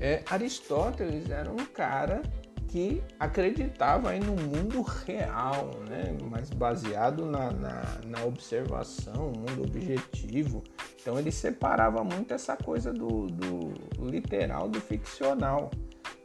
É, 0.00 0.24
Aristóteles 0.28 1.30
era 1.30 1.48
um 1.48 1.64
cara 1.64 2.22
que 2.66 3.00
acreditava 3.20 4.10
aí 4.10 4.18
no 4.18 4.32
mundo 4.32 4.82
real, 4.82 5.70
né? 5.88 6.16
mas 6.28 6.50
baseado 6.50 7.24
na, 7.24 7.52
na, 7.52 7.82
na 8.04 8.24
observação, 8.24 9.26
mundo 9.26 9.62
objetivo. 9.62 10.64
Então 11.00 11.16
ele 11.16 11.30
separava 11.30 12.02
muito 12.02 12.34
essa 12.34 12.56
coisa 12.56 12.92
do, 12.92 13.28
do 13.28 13.72
literal 14.10 14.68
do 14.68 14.80
ficcional. 14.80 15.70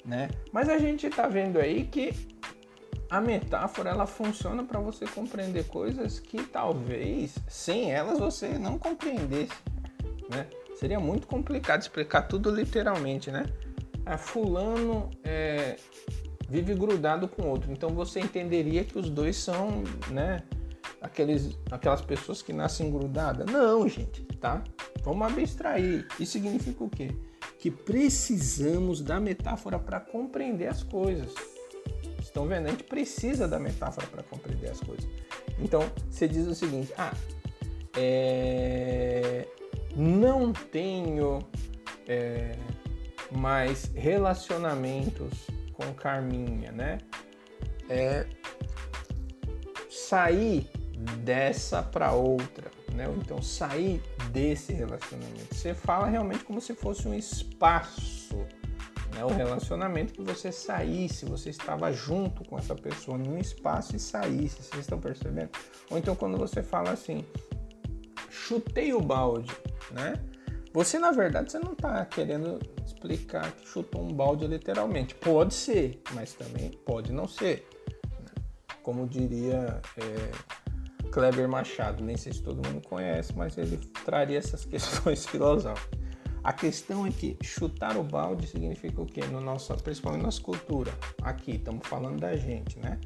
Né? 0.04 0.28
Mas 0.52 0.68
a 0.70 0.80
gente 0.80 1.06
está 1.06 1.28
vendo 1.28 1.60
aí 1.60 1.86
que 1.86 2.31
a 3.12 3.20
metáfora 3.20 3.90
ela 3.90 4.08
funciona 4.08 4.64
para 4.64 4.80
você 4.80 5.06
compreender 5.06 5.66
coisas 5.66 6.18
que 6.18 6.42
talvez 6.44 7.36
sem 7.46 7.92
elas 7.92 8.18
você 8.18 8.58
não 8.58 8.80
compreendesse. 8.80 9.52
Né? 10.30 10.48
Seria 10.76 10.98
muito 10.98 11.28
complicado 11.28 11.82
explicar 11.82 12.22
tudo 12.22 12.50
literalmente, 12.50 13.30
né? 13.30 13.46
Ah, 14.06 14.18
fulano 14.18 15.10
é, 15.26 15.76
vive 16.48 16.74
grudado 16.74 17.28
com 17.28 17.50
outro. 17.50 17.70
Então 17.70 17.90
você 17.90 18.22
entenderia 18.22 18.86
que 18.86 18.98
os 18.98 19.10
dois 19.10 19.36
são, 19.36 19.84
né, 20.10 20.42
aqueles, 21.02 21.60
aquelas 21.70 22.02
pessoas 22.02 22.42
que 22.42 22.54
nascem 22.54 22.90
grudadas. 22.90 23.46
Não, 23.46 23.90
gente, 23.90 24.24
tá? 24.38 24.64
Vamos 25.04 25.28
abstrair. 25.28 26.08
Isso 26.18 26.32
significa 26.32 26.82
o 26.82 26.90
quê? 26.90 27.14
Que 27.60 27.70
precisamos 27.70 29.02
da 29.02 29.20
metáfora 29.20 29.78
para 29.78 30.00
compreender 30.00 30.68
as 30.68 30.82
coisas. 30.82 31.34
Estão 32.32 32.48
vendo? 32.48 32.68
A 32.68 32.70
gente 32.70 32.86
precisa 32.86 33.46
da 33.46 33.60
metáfora 33.60 34.08
para 34.08 34.24
compreender 34.24 34.70
as 34.70 34.80
coisas. 34.80 35.06
Então, 35.60 35.82
você 36.10 36.30
diz 36.30 36.48
o 36.48 36.56
seguinte: 36.56 36.94
ah, 36.98 37.14
é... 37.94 39.46
não 39.94 40.54
tenho 40.54 41.40
é... 42.08 42.56
mais 43.30 43.92
relacionamentos 43.94 45.46
com 45.74 45.94
Carminha, 45.94 46.72
né? 46.72 47.00
É 47.90 48.26
sair 49.90 50.70
dessa 51.26 51.84
para 51.84 52.14
outra, 52.14 52.72
né? 52.94 53.10
Ou 53.10 53.18
então 53.18 53.42
sair 53.42 54.02
desse 54.32 54.72
relacionamento. 54.72 55.54
Você 55.54 55.74
fala 55.74 56.08
realmente 56.08 56.46
como 56.46 56.62
se 56.62 56.74
fosse 56.74 57.06
um 57.10 57.14
espaço, 57.14 58.48
né? 59.14 59.24
O 59.26 59.30
relacionamento 59.30 60.14
que 60.14 60.22
você 60.22 60.52
saísse, 60.52 61.26
você 61.26 61.50
estava 61.50 61.92
junto 61.92 62.44
com 62.46 62.58
essa 62.58 62.76
pessoa 62.76 63.18
num 63.18 63.38
espaço 63.38 63.96
e 63.96 64.00
saísse. 64.00 64.64
Vocês 64.64 64.82
estão 64.82 65.00
percebendo? 65.00 65.50
Ou 65.90 65.98
então 65.98 66.16
quando 66.16 66.38
você 66.38 66.64
fala 66.64 66.92
assim, 66.92 67.26
chutei 68.30 68.94
o 68.94 69.02
balde, 69.02 69.52
né? 69.92 70.14
Você 70.74 70.98
na 70.98 71.12
verdade 71.12 71.52
você 71.52 71.60
não 71.60 71.74
está 71.74 72.06
querendo 72.06 72.60
explicar 72.86 73.52
que 73.52 73.68
chutou 73.68 74.02
um 74.02 74.14
balde 74.14 74.48
literalmente. 74.48 75.14
Pode 75.16 75.54
ser, 75.54 76.02
mas 76.14 76.34
também 76.34 76.72
pode 76.86 77.12
não 77.12 77.28
ser. 77.28 77.68
Né? 78.04 78.42
como 78.82 79.08
diria 79.08 79.82
é, 79.98 81.10
Kleber 81.12 81.48
Machado. 81.48 82.04
Nem 82.04 82.18
sei 82.18 82.34
se 82.34 82.42
todo 82.42 82.68
mundo 82.68 82.82
conhece, 82.88 83.34
mas 83.36 83.58
ele 83.58 83.78
traria 84.06 84.38
essas 84.38 84.66
questões 84.66 85.26
filosóficas. 85.26 86.01
A 86.44 86.52
questão 86.52 87.06
é 87.06 87.12
que 87.12 87.38
chutar 87.44 87.96
o 87.98 88.04
balde 88.04 88.48
significa 88.48 89.02
o 89.02 89.06
quê? 89.06 89.22
No 89.26 89.40
nosso, 89.40 89.74
principalmente 89.76 90.22
na 90.22 90.28
nossa 90.28 90.42
cultura. 90.42 90.92
Aqui, 91.22 91.52
estamos 91.52 91.88
falando 91.88 92.20
da 92.20 92.36
gente, 92.36 92.80
né? 92.80 93.00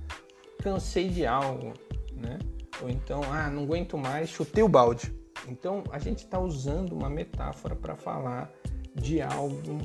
Cansei 0.64 1.10
de 1.10 1.26
algo, 1.26 1.74
né? 2.14 2.40
Ou 2.82 2.90
então, 2.90 3.22
ah, 3.32 3.50
não 3.50 3.64
aguento 3.64 3.98
mais, 3.98 4.30
chutei 4.30 4.64
o 4.64 4.70
balde. 4.70 5.14
Então, 5.48 5.84
a 5.92 6.00
gente 6.00 6.20
está 6.20 6.40
usando 6.40 6.94
uma 6.94 7.10
metáfora 7.10 7.76
para 7.76 7.96
falar 7.96 8.52
de 8.94 9.22
algo 9.22 9.80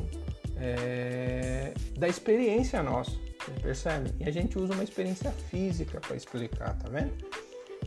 é, 0.56 1.74
da 1.98 2.06
experiência 2.06 2.82
nossa, 2.82 3.12
percebe? 3.62 4.14
E 4.20 4.28
a 4.28 4.30
gente 4.30 4.58
usa 4.58 4.74
uma 4.74 4.84
experiência 4.84 5.30
física 5.30 6.00
para 6.00 6.14
explicar, 6.14 6.78
tá 6.78 6.88
vendo? 6.88 7.12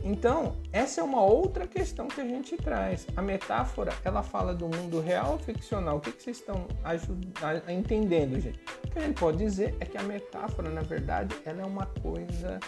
Então, 0.04 0.56
essa 0.70 1.00
é 1.00 1.04
uma 1.04 1.22
outra 1.22 1.66
questão 1.66 2.06
que 2.06 2.20
a 2.20 2.24
gente 2.24 2.58
traz. 2.58 3.06
A 3.16 3.22
metáfora, 3.22 3.94
ela 4.04 4.22
fala 4.22 4.54
do 4.54 4.68
mundo 4.68 5.00
real 5.00 5.32
ou 5.32 5.38
ficcional? 5.38 5.96
O 5.96 6.00
que, 6.00 6.12
que 6.12 6.22
vocês 6.22 6.38
estão 6.40 6.66
entendendo, 7.68 8.38
gente? 8.38 8.60
O 8.84 8.90
que 8.90 8.98
a 8.98 9.02
gente 9.02 9.18
pode 9.18 9.38
dizer 9.38 9.74
é 9.80 9.86
que 9.86 9.96
a 9.96 10.02
metáfora, 10.02 10.68
na 10.68 10.82
verdade, 10.82 11.34
ela 11.46 11.62
é 11.62 11.64
uma 11.64 11.86
coisa 12.02 12.60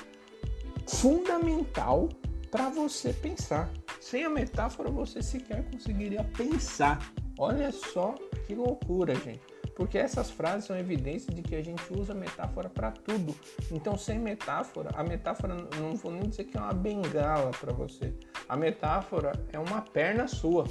fundamental 0.87 2.09
para 2.51 2.71
você 2.71 3.13
pensar. 3.13 3.71
Sem 4.01 4.25
a 4.25 4.31
metáfora, 4.31 4.89
você 4.89 5.23
sequer 5.23 5.63
conseguiria 5.71 6.25
pensar. 6.39 7.13
Olha 7.39 7.71
só 7.71 8.15
que 8.47 8.55
loucura, 8.55 9.15
gente 9.15 9.56
porque 9.77 9.99
essas 9.99 10.31
frases 10.31 10.65
são 10.65 10.77
evidências 10.77 11.33
de 11.33 11.43
que 11.43 11.55
a 11.55 11.63
gente 11.63 11.83
usa 11.93 12.15
metáfora 12.15 12.69
para 12.69 12.91
tudo. 12.91 13.37
Então, 13.71 13.97
sem 13.97 14.19
metáfora, 14.19 14.91
a 14.95 15.05
metáfora 15.05 15.55
não 15.79 15.95
vou 15.95 16.11
nem 16.11 16.23
dizer 16.23 16.45
que 16.45 16.57
é 16.57 16.61
uma 16.61 16.73
bengala 16.73 17.51
para 17.51 17.75
você. 17.75 18.15
A 18.49 18.57
metáfora 18.57 19.33
é 19.53 19.59
uma 19.59 19.83
perna 19.83 20.27
sua. 20.27 20.65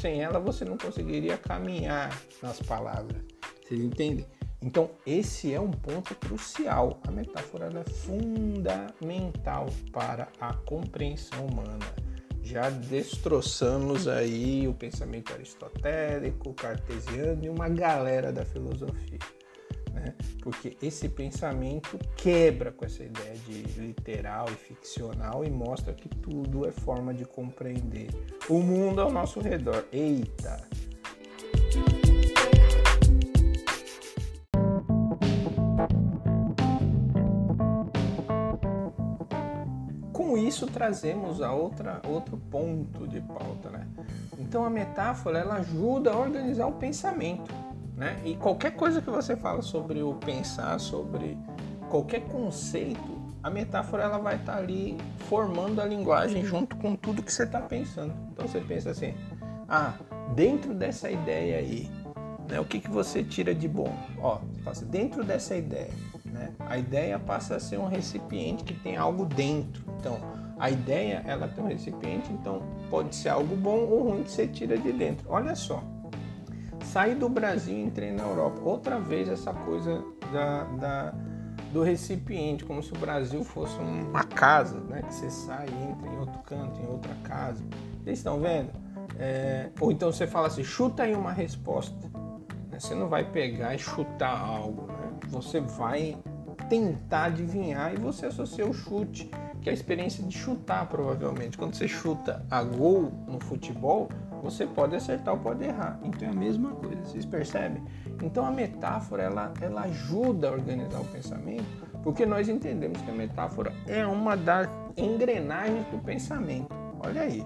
Sem 0.00 0.22
ela, 0.22 0.40
você 0.40 0.64
não 0.64 0.76
conseguiria 0.76 1.38
caminhar 1.38 2.20
nas 2.42 2.60
palavras. 2.60 3.22
Vocês 3.62 3.80
entendem? 3.80 4.26
Então, 4.60 4.90
esse 5.06 5.54
é 5.54 5.60
um 5.60 5.70
ponto 5.70 6.12
crucial. 6.16 6.98
A 7.06 7.12
metáfora 7.12 7.70
é 7.72 7.90
fundamental 7.90 9.66
para 9.92 10.28
a 10.40 10.52
compreensão 10.52 11.46
humana 11.46 12.05
já 12.46 12.70
destroçamos 12.70 14.06
aí 14.06 14.68
o 14.68 14.72
pensamento 14.72 15.32
aristotélico, 15.32 16.54
cartesiano 16.54 17.44
e 17.44 17.48
uma 17.48 17.68
galera 17.68 18.32
da 18.32 18.44
filosofia. 18.44 19.18
Né? 19.92 20.14
Porque 20.42 20.76
esse 20.80 21.08
pensamento 21.08 21.98
quebra 22.16 22.70
com 22.70 22.84
essa 22.84 23.02
ideia 23.02 23.34
de 23.48 23.62
literal 23.80 24.46
e 24.48 24.54
ficcional 24.54 25.44
e 25.44 25.50
mostra 25.50 25.92
que 25.92 26.08
tudo 26.08 26.68
é 26.68 26.70
forma 26.70 27.12
de 27.12 27.24
compreender 27.24 28.10
o 28.48 28.60
mundo 28.60 29.00
ao 29.00 29.10
nosso 29.10 29.40
redor. 29.40 29.84
Eita! 29.90 30.68
Isso 40.46 40.66
trazemos 40.66 41.42
a 41.42 41.52
outra 41.52 42.00
outro 42.06 42.36
ponto 42.36 43.06
de 43.06 43.20
pauta, 43.20 43.70
né? 43.70 43.86
Então 44.38 44.64
a 44.64 44.70
metáfora 44.70 45.38
ela 45.38 45.56
ajuda 45.56 46.12
a 46.12 46.16
organizar 46.16 46.66
o 46.66 46.72
pensamento, 46.72 47.52
né? 47.96 48.16
E 48.24 48.36
qualquer 48.36 48.72
coisa 48.72 49.00
que 49.00 49.10
você 49.10 49.36
fala 49.36 49.62
sobre 49.62 50.02
o 50.02 50.14
pensar, 50.14 50.78
sobre 50.78 51.36
qualquer 51.88 52.20
conceito, 52.28 53.16
a 53.42 53.50
metáfora 53.50 54.02
ela 54.02 54.18
vai 54.18 54.36
estar 54.36 54.54
tá 54.54 54.58
ali 54.58 54.98
formando 55.28 55.80
a 55.80 55.84
linguagem 55.84 56.44
junto 56.44 56.76
com 56.76 56.96
tudo 56.96 57.22
que 57.22 57.32
você 57.32 57.44
está 57.44 57.60
pensando. 57.60 58.14
Então 58.32 58.46
você 58.46 58.60
pensa 58.60 58.90
assim, 58.90 59.14
ah, 59.68 59.94
dentro 60.34 60.74
dessa 60.74 61.10
ideia 61.10 61.58
aí, 61.58 61.90
né? 62.48 62.60
O 62.60 62.64
que 62.64 62.80
que 62.80 62.90
você 62.90 63.22
tira 63.22 63.54
de 63.54 63.68
bom? 63.68 63.92
Ó, 64.18 64.40
assim, 64.66 64.86
dentro 64.86 65.24
dessa 65.24 65.56
ideia, 65.56 65.90
né? 66.30 66.52
A 66.60 66.78
ideia 66.78 67.18
passa 67.18 67.56
a 67.56 67.60
ser 67.60 67.78
um 67.78 67.86
recipiente 67.86 68.64
que 68.64 68.74
tem 68.74 68.96
algo 68.96 69.24
dentro. 69.26 69.84
Então, 69.98 70.18
a 70.58 70.70
ideia 70.70 71.22
ela 71.26 71.48
tem 71.48 71.62
um 71.62 71.68
recipiente, 71.68 72.32
então 72.32 72.62
pode 72.90 73.14
ser 73.14 73.28
algo 73.28 73.54
bom 73.54 73.78
ou 73.80 74.10
ruim 74.10 74.22
que 74.22 74.30
você 74.30 74.46
tira 74.46 74.78
de 74.78 74.92
dentro. 74.92 75.26
Olha 75.30 75.54
só, 75.54 75.82
saí 76.82 77.14
do 77.14 77.28
Brasil 77.28 77.76
e 77.76 77.82
entrei 77.82 78.12
na 78.12 78.22
Europa. 78.22 78.60
Outra 78.64 78.98
vez 78.98 79.28
essa 79.28 79.52
coisa 79.52 80.02
da, 80.32 80.64
da, 80.64 81.14
do 81.72 81.82
recipiente, 81.82 82.64
como 82.64 82.82
se 82.82 82.92
o 82.92 82.98
Brasil 82.98 83.44
fosse 83.44 83.78
uma 83.78 84.24
casa, 84.24 84.80
né? 84.80 85.02
Que 85.02 85.14
você 85.14 85.30
sai, 85.30 85.66
entra 85.66 86.08
em 86.08 86.18
outro 86.18 86.38
canto, 86.40 86.80
em 86.80 86.86
outra 86.86 87.14
casa. 87.22 87.62
Vocês 88.02 88.18
estão 88.18 88.40
vendo? 88.40 88.70
É, 89.18 89.68
ou 89.80 89.92
então 89.92 90.10
você 90.10 90.26
fala 90.26 90.46
assim, 90.46 90.64
chuta 90.64 91.02
aí 91.02 91.14
uma 91.14 91.32
resposta. 91.32 91.94
Você 92.78 92.94
não 92.94 93.08
vai 93.08 93.24
pegar 93.24 93.74
e 93.74 93.78
chutar 93.78 94.38
algo, 94.38 94.86
né? 94.86 95.12
Você 95.28 95.60
vai 95.60 96.16
tentar 96.68 97.24
adivinhar 97.24 97.94
e 97.94 97.96
você 97.96 98.26
associa 98.26 98.66
o 98.66 98.72
chute 98.72 99.30
que 99.66 99.70
é 99.70 99.72
a 99.72 99.74
experiência 99.74 100.22
de 100.22 100.32
chutar, 100.32 100.88
provavelmente. 100.88 101.58
Quando 101.58 101.74
você 101.74 101.88
chuta 101.88 102.46
a 102.48 102.62
gol 102.62 103.12
no 103.26 103.40
futebol, 103.40 104.08
você 104.40 104.64
pode 104.64 104.94
acertar 104.94 105.34
ou 105.34 105.40
pode 105.40 105.64
errar. 105.64 105.98
Então 106.04 106.28
é 106.28 106.30
a 106.30 106.34
mesma 106.34 106.70
coisa, 106.70 107.02
vocês 107.02 107.24
percebem? 107.24 107.82
Então 108.22 108.46
a 108.46 108.50
metáfora 108.52 109.24
ela, 109.24 109.52
ela 109.60 109.80
ajuda 109.82 110.50
a 110.50 110.52
organizar 110.52 111.00
o 111.00 111.04
pensamento, 111.06 111.64
porque 112.04 112.24
nós 112.24 112.48
entendemos 112.48 113.00
que 113.00 113.10
a 113.10 113.14
metáfora 113.14 113.72
é 113.88 114.06
uma 114.06 114.36
das 114.36 114.68
engrenagens 114.96 115.84
do 115.88 115.98
pensamento. 115.98 116.68
Olha 117.00 117.22
aí. 117.22 117.44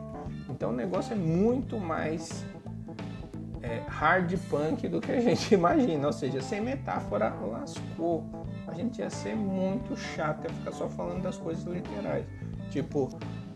Então 0.51 0.69
o 0.69 0.75
negócio 0.75 1.15
é 1.15 1.17
muito 1.17 1.79
mais 1.81 2.45
é, 3.63 3.83
hard 3.87 4.37
punk 4.49 4.89
do 4.89 5.01
que 5.01 5.13
a 5.13 5.21
gente 5.21 5.53
imagina, 5.55 6.07
ou 6.07 6.13
seja, 6.13 6.41
sem 6.41 6.61
metáfora 6.61 7.35
lascou 7.35 8.25
a 8.71 8.75
gente 8.75 9.01
ia 9.01 9.11
ser 9.11 9.35
muito 9.35 9.97
chato, 9.97 10.45
ia 10.45 10.51
ficar 10.51 10.73
só 10.73 10.89
falando 10.89 11.23
das 11.23 11.37
coisas 11.37 11.65
literais. 11.65 12.25
Tipo, 12.71 13.11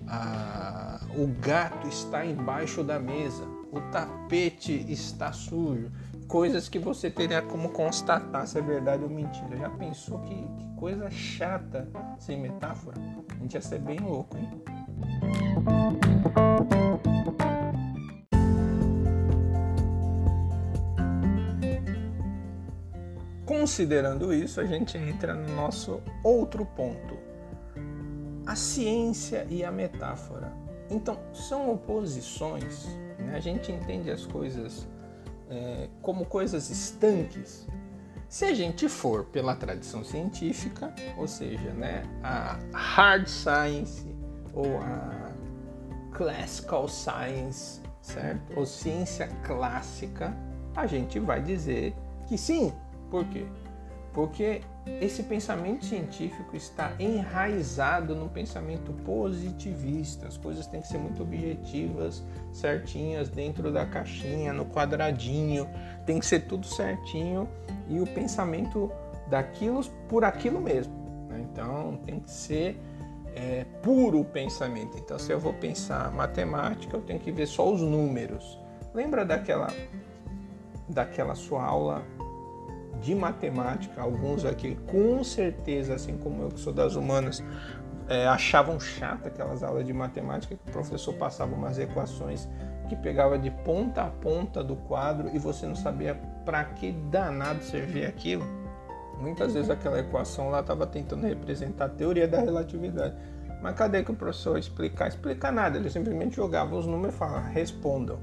a, 0.08 1.00
o 1.16 1.28
gato 1.40 1.86
está 1.86 2.26
embaixo 2.26 2.82
da 2.82 2.98
mesa, 2.98 3.44
o 3.70 3.80
tapete 3.92 4.84
está 4.88 5.32
sujo. 5.32 5.90
Coisas 6.26 6.68
que 6.68 6.78
você 6.78 7.10
teria 7.10 7.42
como 7.42 7.68
constatar 7.68 8.46
se 8.46 8.58
é 8.58 8.62
verdade 8.62 9.04
ou 9.04 9.10
mentira. 9.10 9.56
Já 9.56 9.70
pensou 9.70 10.18
que, 10.20 10.34
que 10.34 10.74
coisa 10.76 11.08
chata 11.10 11.88
sem 12.18 12.40
metáfora? 12.40 12.96
A 13.30 13.34
gente 13.34 13.54
ia 13.54 13.60
ser 13.60 13.78
bem 13.78 14.00
louco, 14.00 14.36
hein? 14.36 14.50
Considerando 23.64 24.30
isso, 24.34 24.60
a 24.60 24.66
gente 24.66 24.98
entra 24.98 25.32
no 25.32 25.56
nosso 25.56 26.02
outro 26.22 26.66
ponto: 26.66 27.16
a 28.44 28.54
ciência 28.54 29.46
e 29.48 29.64
a 29.64 29.72
metáfora. 29.72 30.52
Então, 30.90 31.18
são 31.32 31.72
oposições, 31.72 32.84
né? 33.18 33.34
a 33.34 33.40
gente 33.40 33.72
entende 33.72 34.10
as 34.10 34.26
coisas 34.26 34.86
é, 35.48 35.88
como 36.02 36.26
coisas 36.26 36.68
estanques. 36.68 37.66
Se 38.28 38.44
a 38.44 38.52
gente 38.52 38.86
for 38.86 39.24
pela 39.24 39.56
tradição 39.56 40.04
científica, 40.04 40.94
ou 41.16 41.26
seja, 41.26 41.70
né, 41.70 42.02
a 42.22 42.58
hard 42.74 43.26
science 43.26 44.06
ou 44.52 44.76
a 44.76 45.32
classical 46.12 46.86
science, 46.86 47.80
certo? 48.02 48.58
Ou 48.58 48.66
ciência 48.66 49.26
clássica, 49.42 50.36
a 50.76 50.86
gente 50.86 51.18
vai 51.18 51.40
dizer 51.40 51.96
que 52.26 52.36
sim, 52.36 52.70
por 53.14 53.24
quê? 53.26 53.46
Porque 54.12 54.60
esse 55.00 55.22
pensamento 55.22 55.84
científico 55.84 56.56
está 56.56 56.96
enraizado 56.98 58.16
no 58.16 58.28
pensamento 58.28 58.92
positivista. 59.04 60.26
As 60.26 60.36
coisas 60.36 60.66
têm 60.66 60.80
que 60.80 60.88
ser 60.88 60.98
muito 60.98 61.22
objetivas, 61.22 62.24
certinhas, 62.52 63.28
dentro 63.28 63.70
da 63.70 63.86
caixinha, 63.86 64.52
no 64.52 64.66
quadradinho, 64.66 65.68
tem 66.04 66.18
que 66.18 66.26
ser 66.26 66.40
tudo 66.40 66.66
certinho 66.66 67.48
e 67.88 68.00
o 68.00 68.06
pensamento 68.06 68.90
daquilo 69.30 69.84
por 70.08 70.24
aquilo 70.24 70.60
mesmo. 70.60 70.92
Né? 71.28 71.46
Então 71.52 72.00
tem 72.04 72.18
que 72.18 72.32
ser 72.32 72.80
é, 73.36 73.64
puro 73.80 74.22
o 74.22 74.24
pensamento. 74.24 74.98
Então, 74.98 75.20
se 75.20 75.30
eu 75.30 75.38
vou 75.38 75.52
pensar 75.52 76.10
matemática, 76.10 76.96
eu 76.96 77.00
tenho 77.00 77.20
que 77.20 77.30
ver 77.30 77.46
só 77.46 77.72
os 77.72 77.80
números. 77.80 78.58
Lembra 78.92 79.24
daquela, 79.24 79.72
daquela 80.88 81.36
sua 81.36 81.64
aula 81.64 82.04
de 83.04 83.14
matemática, 83.14 84.00
alguns 84.00 84.46
aqui 84.46 84.76
com 84.86 85.22
certeza, 85.22 85.94
assim 85.94 86.16
como 86.16 86.42
eu 86.42 86.48
que 86.48 86.58
sou 86.58 86.72
das 86.72 86.96
humanas, 86.96 87.44
é, 88.08 88.26
achavam 88.26 88.80
chata 88.80 89.28
aquelas 89.28 89.62
aulas 89.62 89.86
de 89.86 89.92
matemática 89.92 90.56
que 90.56 90.70
o 90.70 90.72
professor 90.72 91.12
passava 91.14 91.54
umas 91.54 91.78
equações 91.78 92.48
que 92.88 92.96
pegava 92.96 93.38
de 93.38 93.50
ponta 93.50 94.02
a 94.02 94.08
ponta 94.08 94.64
do 94.64 94.76
quadro 94.76 95.30
e 95.34 95.38
você 95.38 95.66
não 95.66 95.76
sabia 95.76 96.14
para 96.44 96.64
que 96.64 96.92
danado 96.92 97.62
servia 97.62 98.08
aquilo. 98.08 98.44
Muitas 99.20 99.54
vezes 99.54 99.70
aquela 99.70 100.00
equação 100.00 100.48
lá 100.48 100.60
estava 100.60 100.86
tentando 100.86 101.26
representar 101.26 101.86
a 101.86 101.88
teoria 101.88 102.26
da 102.26 102.40
relatividade. 102.40 103.14
Mas 103.62 103.74
cadê 103.76 104.02
que 104.02 104.10
o 104.10 104.14
professor 104.14 104.58
explicar? 104.58 105.08
Explica 105.08 105.52
nada, 105.52 105.78
ele 105.78 105.88
simplesmente 105.88 106.36
jogava 106.36 106.74
os 106.74 106.86
números 106.86 107.14
e 107.14 107.18
falava, 107.18 107.46
respondam. 107.48 108.18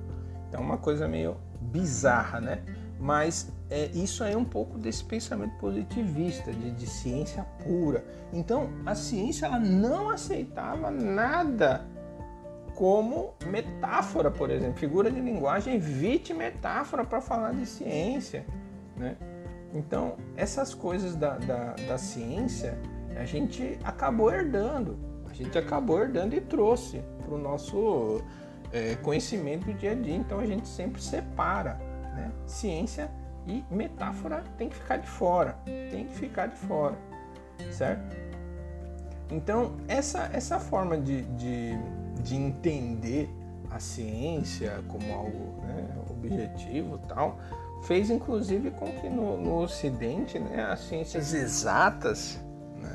Então 0.48 0.62
é 0.62 0.64
uma 0.64 0.78
coisa 0.78 1.08
meio 1.08 1.38
bizarra, 1.60 2.40
né? 2.40 2.62
Mas 3.00 3.52
é, 3.72 3.90
isso 3.94 4.22
é 4.26 4.36
um 4.36 4.44
pouco 4.44 4.78
desse 4.78 5.02
pensamento 5.02 5.56
positivista, 5.58 6.52
de, 6.52 6.72
de 6.72 6.86
ciência 6.86 7.44
pura. 7.64 8.04
Então 8.34 8.70
a 8.86 8.94
ciência 8.94 9.46
ela 9.46 9.60
não 9.60 10.10
aceitava 10.10 10.92
nada 10.92 11.86
como 12.76 13.34
metáfora, 13.46 14.30
por 14.30 14.50
exemplo, 14.52 14.76
figura 14.78 15.10
de 15.10 15.22
linguagem 15.22 15.76
evite 15.76 16.34
metáfora 16.34 17.06
para 17.06 17.22
falar 17.22 17.54
de 17.54 17.66
ciência, 17.66 18.46
né? 18.98 19.16
Então 19.74 20.18
essas 20.36 20.74
coisas 20.74 21.16
da, 21.16 21.38
da, 21.38 21.74
da 21.88 21.98
ciência 21.98 22.78
a 23.16 23.24
gente 23.24 23.80
acabou 23.86 24.30
herdando, 24.34 25.00
a 25.30 25.34
gente 25.34 25.58
acabou 25.58 26.02
herdando 26.02 26.36
e 26.36 26.42
trouxe 26.42 27.02
para 27.24 27.36
o 27.36 27.38
nosso 27.38 28.22
é, 28.74 28.96
conhecimento 28.96 29.68
do 29.68 29.74
dia 29.74 29.94
a 29.94 29.96
dia. 29.96 30.16
Então 30.16 30.40
a 30.40 30.46
gente 30.46 30.68
sempre 30.68 31.02
separa 31.02 31.80
né? 32.16 32.32
ciência 32.46 33.10
e 33.48 33.64
metáfora 33.70 34.44
tem 34.58 34.70
que 34.70 34.76
ficar 34.76 34.98
de 34.98 35.08
fora, 35.08 35.58
tem 35.66 36.06
que 36.06 36.16
ficar 36.16 36.48
de 36.48 36.56
fora, 36.56 36.96
certo? 37.72 38.16
Então 39.30 39.78
essa, 39.88 40.30
essa 40.34 40.60
forma 40.60 40.98
de, 40.98 41.24
de, 41.24 41.78
de 42.22 42.36
entender 42.36 43.30
a 43.70 43.80
ciência 43.80 44.84
como 44.88 45.14
algo 45.14 45.64
né, 45.64 45.88
objetivo 46.10 46.98
tal 47.08 47.40
fez 47.84 48.10
inclusive 48.10 48.72
com 48.72 48.86
que 48.92 49.10
no, 49.10 49.38
no 49.38 49.60
Ocidente 49.60 50.38
né, 50.38 50.64
as 50.66 50.82
ciências 50.82 51.34
exatas 51.34 52.40
né, 52.76 52.92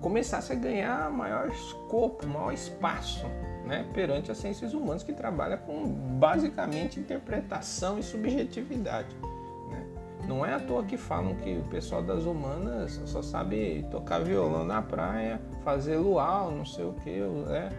começassem 0.00 0.56
a 0.56 0.60
ganhar 0.60 1.10
maior 1.10 1.48
escopo, 1.48 2.26
maior 2.26 2.52
espaço 2.52 3.24
né, 3.64 3.88
perante 3.94 4.30
as 4.30 4.38
ciências 4.38 4.74
humanas 4.74 5.02
que 5.02 5.12
trabalha 5.12 5.56
com 5.56 5.86
basicamente 6.18 7.00
interpretação 7.00 7.98
e 7.98 8.02
subjetividade. 8.02 9.16
Não 10.26 10.44
é 10.44 10.54
à 10.54 10.60
toa 10.60 10.82
que 10.84 10.96
falam 10.96 11.34
que 11.36 11.58
o 11.58 11.68
pessoal 11.68 12.02
das 12.02 12.24
humanas 12.24 13.00
só 13.04 13.20
sabe 13.20 13.86
tocar 13.90 14.20
violão 14.20 14.64
na 14.64 14.80
praia, 14.80 15.40
fazer 15.62 15.96
luau, 15.96 16.50
não 16.50 16.64
sei 16.64 16.84
o 16.84 16.92
que, 16.94 17.20
né? 17.20 17.70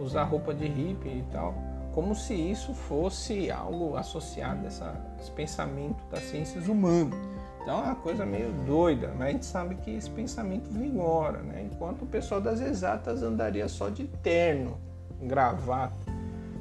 usar 0.00 0.24
roupa 0.24 0.52
de 0.54 0.66
hippie 0.66 1.08
e 1.18 1.24
tal, 1.30 1.54
como 1.94 2.14
se 2.14 2.34
isso 2.34 2.74
fosse 2.74 3.50
algo 3.50 3.96
associado 3.96 4.64
a 4.64 4.66
essa, 4.66 4.94
esse 5.20 5.30
pensamento 5.30 6.04
das 6.10 6.24
ciências 6.24 6.66
humanas. 6.66 7.18
Então 7.62 7.78
é 7.78 7.82
uma 7.82 7.94
coisa 7.94 8.26
meio 8.26 8.50
doida, 8.66 9.14
mas 9.16 9.28
a 9.28 9.30
gente 9.30 9.46
sabe 9.46 9.74
que 9.76 9.94
esse 9.94 10.10
pensamento 10.10 10.68
vigora, 10.70 11.38
né? 11.42 11.68
enquanto 11.70 12.02
o 12.02 12.06
pessoal 12.06 12.40
das 12.40 12.60
exatas 12.60 13.22
andaria 13.22 13.68
só 13.68 13.88
de 13.88 14.04
terno, 14.04 14.78
gravata. 15.20 16.11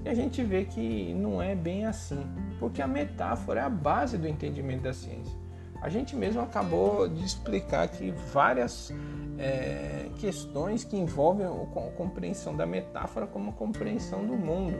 E 0.03 0.09
a 0.09 0.13
gente 0.13 0.43
vê 0.43 0.65
que 0.65 1.13
não 1.13 1.41
é 1.41 1.53
bem 1.53 1.85
assim, 1.85 2.25
porque 2.59 2.81
a 2.81 2.87
metáfora 2.87 3.61
é 3.61 3.63
a 3.63 3.69
base 3.69 4.17
do 4.17 4.27
entendimento 4.27 4.81
da 4.83 4.93
ciência. 4.93 5.39
A 5.81 5.89
gente 5.89 6.15
mesmo 6.15 6.41
acabou 6.41 7.07
de 7.07 7.23
explicar 7.23 7.83
aqui 7.83 8.11
várias 8.31 8.93
é, 9.37 10.09
questões 10.19 10.83
que 10.83 10.95
envolvem 10.95 11.45
a 11.45 11.91
compreensão 11.97 12.55
da 12.55 12.65
metáfora 12.65 13.25
como 13.25 13.53
compreensão 13.53 14.25
do 14.25 14.33
mundo. 14.33 14.77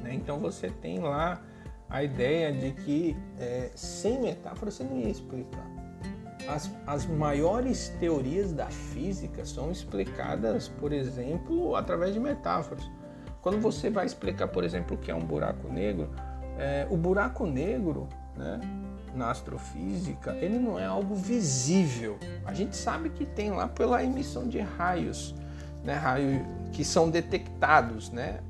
Né? 0.00 0.14
Então 0.14 0.38
você 0.38 0.68
tem 0.68 0.98
lá 0.98 1.40
a 1.88 2.02
ideia 2.02 2.52
de 2.52 2.72
que 2.72 3.16
é, 3.38 3.70
sem 3.74 4.20
metáfora 4.20 4.70
você 4.70 4.84
não 4.84 4.96
ia 4.96 5.08
explicar. 5.08 5.68
As, 6.48 6.70
as 6.86 7.06
maiores 7.06 7.90
teorias 8.00 8.52
da 8.52 8.66
física 8.66 9.44
são 9.44 9.70
explicadas, 9.70 10.68
por 10.68 10.92
exemplo, 10.92 11.76
através 11.76 12.14
de 12.14 12.20
metáforas. 12.20 12.88
Quando 13.42 13.60
você 13.60 13.88
vai 13.88 14.06
explicar, 14.06 14.48
por 14.48 14.64
exemplo, 14.64 14.96
o 14.96 14.98
que 14.98 15.10
é 15.10 15.14
um 15.14 15.24
buraco 15.24 15.72
negro, 15.72 16.10
é, 16.58 16.86
o 16.90 16.96
buraco 16.96 17.46
negro, 17.46 18.08
né, 18.36 18.60
na 19.14 19.30
astrofísica, 19.30 20.36
ele 20.36 20.58
não 20.58 20.78
é 20.78 20.86
algo 20.86 21.14
visível. 21.14 22.18
A 22.44 22.52
gente 22.52 22.76
sabe 22.76 23.10
que 23.10 23.24
tem 23.24 23.50
lá 23.50 23.66
pela 23.66 24.04
emissão 24.04 24.46
de 24.46 24.60
raios, 24.60 25.34
né, 25.82 25.94
raios 25.94 26.42
que 26.72 26.84
são 26.84 27.10
detectados, 27.10 28.10
né, 28.10 28.40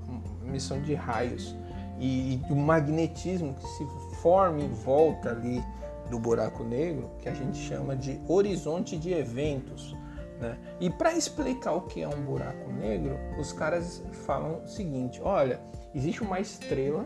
emissão 0.45 0.81
de 0.83 0.95
raios 0.95 1.55
e, 1.99 2.35
e 2.35 2.53
o 2.53 2.57
magnetismo 2.57 3.55
que 3.55 3.67
se 3.69 3.87
forma 4.21 4.61
em 4.61 4.73
volta 4.73 5.31
ali 5.31 5.63
do 6.11 6.19
buraco 6.19 6.65
negro, 6.65 7.09
que 7.21 7.29
a 7.29 7.35
gente 7.35 7.57
chama 7.57 7.95
de 7.95 8.21
horizonte 8.27 8.97
de 8.97 9.13
eventos. 9.13 9.97
Né? 10.41 10.57
E 10.81 10.89
para 10.89 11.13
explicar 11.13 11.73
o 11.73 11.83
que 11.83 12.03
é 12.03 12.09
um 12.09 12.23
buraco 12.23 12.73
negro, 12.73 13.19
os 13.39 13.53
caras 13.53 14.03
falam 14.25 14.63
o 14.65 14.67
seguinte: 14.67 15.21
olha, 15.23 15.61
existe 15.95 16.23
uma 16.23 16.41
estrela, 16.41 17.05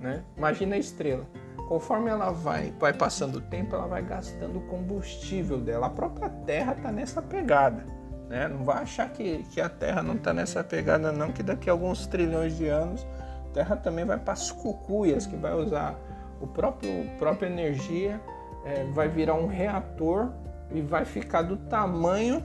né? 0.00 0.22
imagina 0.36 0.76
a 0.76 0.78
estrela. 0.78 1.26
Conforme 1.68 2.08
ela 2.10 2.30
vai, 2.30 2.72
vai 2.78 2.92
passando 2.92 3.36
o 3.36 3.40
tempo, 3.40 3.74
ela 3.74 3.88
vai 3.88 4.00
gastando 4.00 4.60
combustível 4.68 5.58
dela. 5.58 5.88
A 5.88 5.90
própria 5.90 6.28
Terra 6.28 6.74
está 6.74 6.92
nessa 6.92 7.20
pegada. 7.20 7.84
Né? 8.28 8.46
Não 8.46 8.64
vai 8.64 8.82
achar 8.82 9.08
que, 9.10 9.42
que 9.50 9.60
a 9.60 9.68
Terra 9.68 10.00
não 10.00 10.14
está 10.14 10.32
nessa 10.32 10.62
pegada, 10.62 11.10
não, 11.10 11.32
que 11.32 11.42
daqui 11.42 11.68
a 11.68 11.72
alguns 11.72 12.06
trilhões 12.06 12.56
de 12.56 12.68
anos 12.68 13.04
a 13.50 13.52
Terra 13.52 13.76
também 13.76 14.04
vai 14.04 14.18
para 14.18 14.34
as 14.34 14.52
cucuias, 14.52 15.26
que 15.26 15.34
vai 15.34 15.54
usar 15.54 15.98
o 16.40 16.46
próprio 16.46 16.90
própria 17.18 17.48
energia 17.48 18.20
é, 18.66 18.84
vai 18.92 19.08
virar 19.08 19.34
um 19.34 19.46
reator 19.46 20.30
e 20.72 20.80
vai 20.80 21.04
ficar 21.04 21.42
do 21.42 21.56
tamanho 21.56 22.44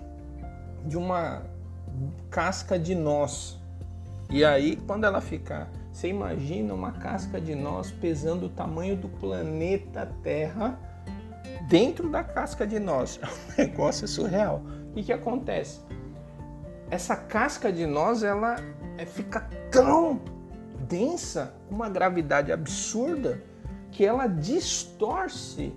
de 0.86 0.98
uma 0.98 1.44
casca 2.30 2.78
de 2.78 2.96
noz. 2.96 3.60
E 4.30 4.46
aí, 4.46 4.78
quando 4.88 5.06
ela 5.06 5.20
ficar, 5.20 5.70
você 5.92 6.08
imagina 6.08 6.74
uma 6.74 6.92
casca 6.94 7.40
de 7.40 7.54
noz 7.54 7.92
pesando 7.92 8.46
o 8.46 8.50
tamanho 8.50 8.96
do 8.96 9.10
planeta 9.10 10.10
Terra 10.24 10.80
dentro 11.68 12.10
da 12.10 12.24
casca 12.24 12.66
de 12.66 12.80
noz. 12.80 13.20
É 13.58 13.64
um 13.64 13.68
negócio 13.68 14.08
surreal. 14.08 14.64
O 14.90 14.94
que, 14.94 15.04
que 15.04 15.14
acontece? 15.14 15.82
Essa 16.90 17.16
casca 17.16 17.72
de 17.72 17.86
noz 17.86 18.24
ela 18.24 18.56
é, 18.98 19.06
fica 19.06 19.42
tão 19.70 20.22
densa, 20.88 21.54
com 21.68 21.76
uma 21.76 21.90
gravidade 21.90 22.52
absurda, 22.52 23.42
que 23.92 24.06
ela 24.06 24.28
distorce 24.28 25.74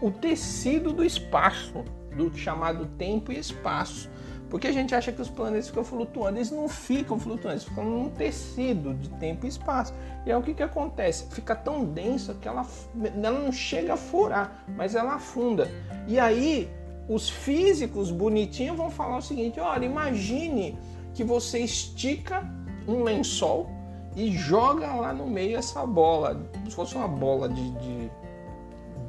o 0.00 0.10
tecido 0.10 0.92
do 0.92 1.04
espaço, 1.04 1.84
do 2.16 2.36
chamado 2.36 2.86
tempo 2.98 3.32
e 3.32 3.38
espaço. 3.38 4.10
Porque 4.48 4.66
a 4.66 4.72
gente 4.72 4.92
acha 4.94 5.12
que 5.12 5.22
os 5.22 5.30
planetas 5.30 5.68
ficam 5.68 5.84
flutuando, 5.84 6.38
eles 6.38 6.50
não 6.50 6.68
ficam 6.68 7.20
flutuando, 7.20 7.52
eles 7.54 7.64
ficam 7.64 7.84
num 7.84 8.10
tecido 8.10 8.94
de 8.94 9.08
tempo 9.10 9.46
e 9.46 9.48
espaço. 9.48 9.94
E 10.26 10.32
aí 10.32 10.36
o 10.36 10.42
que, 10.42 10.54
que 10.54 10.62
acontece? 10.62 11.26
Fica 11.32 11.54
tão 11.54 11.84
densa 11.84 12.34
que 12.34 12.48
ela, 12.48 12.66
ela 13.00 13.38
não 13.38 13.52
chega 13.52 13.94
a 13.94 13.96
furar, 13.96 14.64
mas 14.76 14.96
ela 14.96 15.14
afunda. 15.14 15.70
E 16.08 16.18
aí 16.18 16.68
os 17.08 17.30
físicos 17.30 18.10
bonitinhos 18.10 18.76
vão 18.76 18.90
falar 18.90 19.18
o 19.18 19.22
seguinte: 19.22 19.60
olha, 19.60 19.84
imagine 19.84 20.76
que 21.14 21.22
você 21.22 21.60
estica 21.60 22.42
um 22.88 23.04
lençol 23.04 23.70
e 24.16 24.32
joga 24.32 24.92
lá 24.94 25.12
no 25.12 25.28
meio 25.28 25.56
essa 25.56 25.86
bola, 25.86 26.34
como 26.52 26.68
se 26.68 26.74
fosse 26.74 26.96
uma 26.96 27.06
bola 27.06 27.48
de, 27.48 27.70
de 27.78 28.10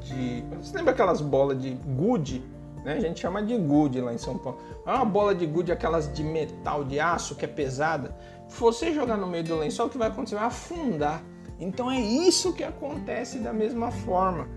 de. 0.01 0.43
Você 0.61 0.75
lembra 0.75 0.93
aquelas 0.93 1.21
bolas 1.21 1.61
de 1.61 1.71
gude? 1.71 2.43
Né? 2.83 2.93
A 2.93 2.99
gente 2.99 3.19
chama 3.19 3.43
de 3.43 3.57
gude 3.57 4.01
lá 4.01 4.13
em 4.13 4.17
São 4.17 4.37
Paulo. 4.37 4.59
É 4.85 4.91
uma 4.91 5.05
bola 5.05 5.35
de 5.35 5.45
gude, 5.45 5.71
aquelas 5.71 6.11
de 6.11 6.23
metal, 6.23 6.83
de 6.83 6.99
aço, 6.99 7.35
que 7.35 7.45
é 7.45 7.47
pesada. 7.47 8.15
Se 8.47 8.59
você 8.59 8.93
jogar 8.93 9.17
no 9.17 9.27
meio 9.27 9.43
do 9.43 9.55
lençol, 9.55 9.87
o 9.87 9.89
que 9.89 9.97
vai 9.97 10.07
acontecer? 10.07 10.35
Vai 10.35 10.45
afundar. 10.45 11.23
Então 11.59 11.91
é 11.91 11.99
isso 11.99 12.53
que 12.53 12.63
acontece 12.63 13.37
da 13.39 13.53
mesma 13.53 13.91
forma, 13.91 14.47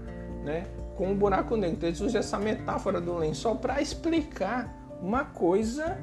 né? 0.42 0.66
Com 0.96 1.12
o 1.12 1.14
buraco 1.14 1.56
negro. 1.56 1.76
Então 1.76 1.88
eles 1.88 2.00
usam 2.00 2.18
essa 2.18 2.38
metáfora 2.38 3.00
do 3.00 3.14
lençol 3.16 3.56
para 3.56 3.80
explicar 3.82 4.74
uma 5.02 5.24
coisa 5.24 5.98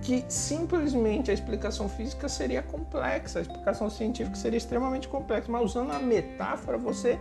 que 0.00 0.24
simplesmente 0.26 1.30
a 1.30 1.34
explicação 1.34 1.88
física 1.88 2.28
seria 2.28 2.60
complexa, 2.60 3.38
a 3.38 3.42
explicação 3.42 3.88
científica 3.88 4.36
seria 4.36 4.56
extremamente 4.56 5.06
complexa, 5.06 5.50
mas 5.50 5.62
usando 5.62 5.92
a 5.92 5.98
metáfora 5.98 6.76
você 6.76 7.20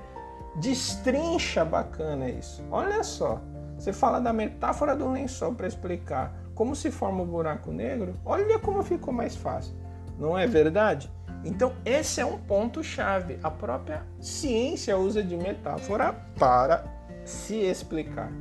destrincha 0.56 1.64
bacana 1.64 2.28
isso. 2.30 2.64
Olha 2.72 3.04
só, 3.04 3.40
você 3.82 3.92
fala 3.92 4.22
da 4.22 4.32
metáfora 4.32 4.96
do 4.96 5.10
lençol 5.10 5.56
para 5.56 5.68
explicar 5.68 6.40
como 6.54 6.76
se 6.76 6.92
forma 6.92 7.24
o 7.24 7.26
buraco 7.26 7.72
negro, 7.72 8.14
olha 8.24 8.60
como 8.60 8.84
ficou 8.84 9.12
mais 9.12 9.36
fácil. 9.36 9.74
Não 10.20 10.38
é 10.38 10.46
verdade? 10.46 11.12
Então, 11.44 11.74
esse 11.84 12.22
é 12.22 12.26
um 12.26 12.38
ponto 12.38 12.84
chave. 12.84 13.40
A 13.42 13.50
própria 13.50 14.06
ciência 14.20 14.96
usa 14.96 15.24
de 15.24 15.36
metáfora 15.36 16.14
para 16.38 16.84
se 17.26 17.56
explicar. 17.56 18.32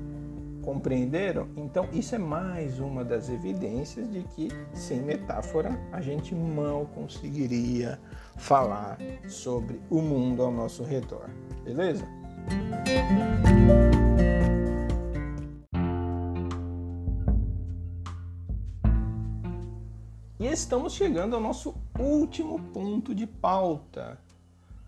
Compreenderam? 0.62 1.48
Então, 1.56 1.88
isso 1.90 2.14
é 2.14 2.18
mais 2.18 2.78
uma 2.78 3.02
das 3.02 3.30
evidências 3.30 4.12
de 4.12 4.22
que 4.24 4.48
sem 4.74 5.00
metáfora 5.00 5.80
a 5.90 6.02
gente 6.02 6.34
mal 6.34 6.84
conseguiria 6.94 7.98
falar 8.36 8.98
sobre 9.26 9.80
o 9.88 10.02
mundo 10.02 10.42
ao 10.42 10.52
nosso 10.52 10.84
redor. 10.84 11.30
Beleza? 11.64 12.06
Estamos 20.52 20.94
chegando 20.94 21.36
ao 21.36 21.40
nosso 21.40 21.74
último 21.98 22.58
ponto 22.72 23.14
de 23.14 23.26
pauta, 23.26 24.18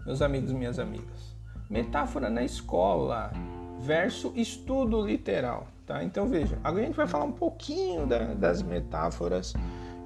meus 0.05 0.20
amigos 0.20 0.51
e 0.51 0.55
minhas 0.55 0.79
amigas. 0.79 1.37
Metáfora 1.70 2.29
na 2.29 2.42
escola 2.42 3.33
versus 3.79 4.33
estudo 4.35 5.01
literal. 5.07 5.68
Tá? 5.87 6.03
Então 6.03 6.27
veja, 6.27 6.59
agora 6.62 6.83
a 6.83 6.87
gente 6.87 6.96
vai 6.96 7.07
falar 7.07 7.25
um 7.25 7.33
pouquinho 7.33 8.07
da, 8.07 8.35
das 8.35 8.62
metáforas 8.62 9.55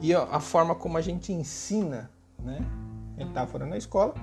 e 0.01 0.14
ó, 0.14 0.27
a 0.31 0.40
forma 0.40 0.75
como 0.75 0.99
a 0.99 1.01
gente 1.01 1.33
ensina 1.33 2.11
né? 2.38 2.59
metáfora 3.16 3.64
na 3.64 3.77
escola. 3.77 4.14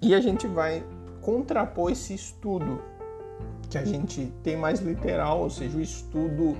E 0.00 0.14
a 0.14 0.20
gente 0.20 0.46
vai 0.46 0.84
contrapor 1.20 1.90
esse 1.90 2.14
estudo 2.14 2.82
que 3.70 3.78
a 3.78 3.84
gente 3.84 4.32
tem 4.42 4.56
mais 4.56 4.80
literal, 4.80 5.40
ou 5.40 5.48
seja, 5.48 5.78
o 5.78 5.80
estudo 5.80 6.56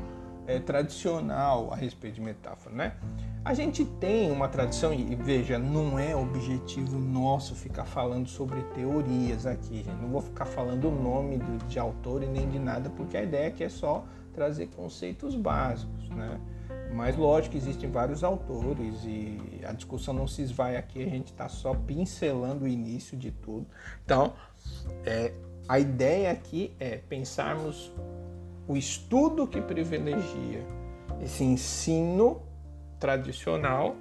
é, 0.47 0.59
tradicional 0.59 1.73
a 1.73 1.77
respeito 1.77 2.17
de 2.17 2.21
metáfora, 2.21 2.75
né? 2.75 2.97
A 3.45 3.55
gente 3.55 3.85
tem 3.85 4.31
uma 4.31 4.49
tradição, 4.49 4.95
e 4.95 5.17
veja, 5.17 5.59
não 5.59 5.99
é 5.99 6.15
objetivo 6.15 6.99
nosso 6.99 7.55
ficar 7.55 7.85
falando 7.85 8.29
sobre 8.29 8.63
teorias 8.75 9.47
aqui, 9.47 9.79
gente. 9.79 10.01
Não 10.01 10.11
vou 10.11 10.21
ficar 10.21 10.45
falando 10.45 10.89
o 10.89 10.93
nome 10.93 11.39
de, 11.39 11.59
de 11.67 11.79
autor 11.79 12.23
e 12.23 12.27
nem 12.27 12.49
de 12.49 12.59
nada, 12.59 12.89
porque 12.91 13.17
a 13.17 13.23
ideia 13.23 13.49
aqui 13.49 13.65
é 13.65 13.69
só 13.69 14.05
trazer 14.33 14.69
conceitos 14.69 15.35
básicos, 15.35 16.09
né? 16.11 16.41
Mas 16.95 17.17
lógico 17.17 17.53
que 17.53 17.59
existem 17.59 17.91
vários 17.91 18.23
autores 18.23 19.03
e 19.05 19.61
a 19.65 19.73
discussão 19.73 20.13
não 20.13 20.27
se 20.27 20.43
esvai 20.43 20.77
aqui, 20.77 21.03
a 21.03 21.09
gente 21.09 21.33
está 21.33 21.49
só 21.49 21.75
pincelando 21.75 22.65
o 22.65 22.69
início 22.69 23.17
de 23.17 23.31
tudo. 23.31 23.67
Então, 24.05 24.35
é, 25.05 25.33
a 25.69 25.79
ideia 25.79 26.31
aqui 26.31 26.75
é 26.79 26.99
pensarmos 26.99 27.93
o 28.73 28.77
estudo 28.77 29.47
que 29.47 29.61
privilegia 29.61 30.67
esse 31.23 31.45
ensino 31.45 32.41
tradicional 32.99 33.95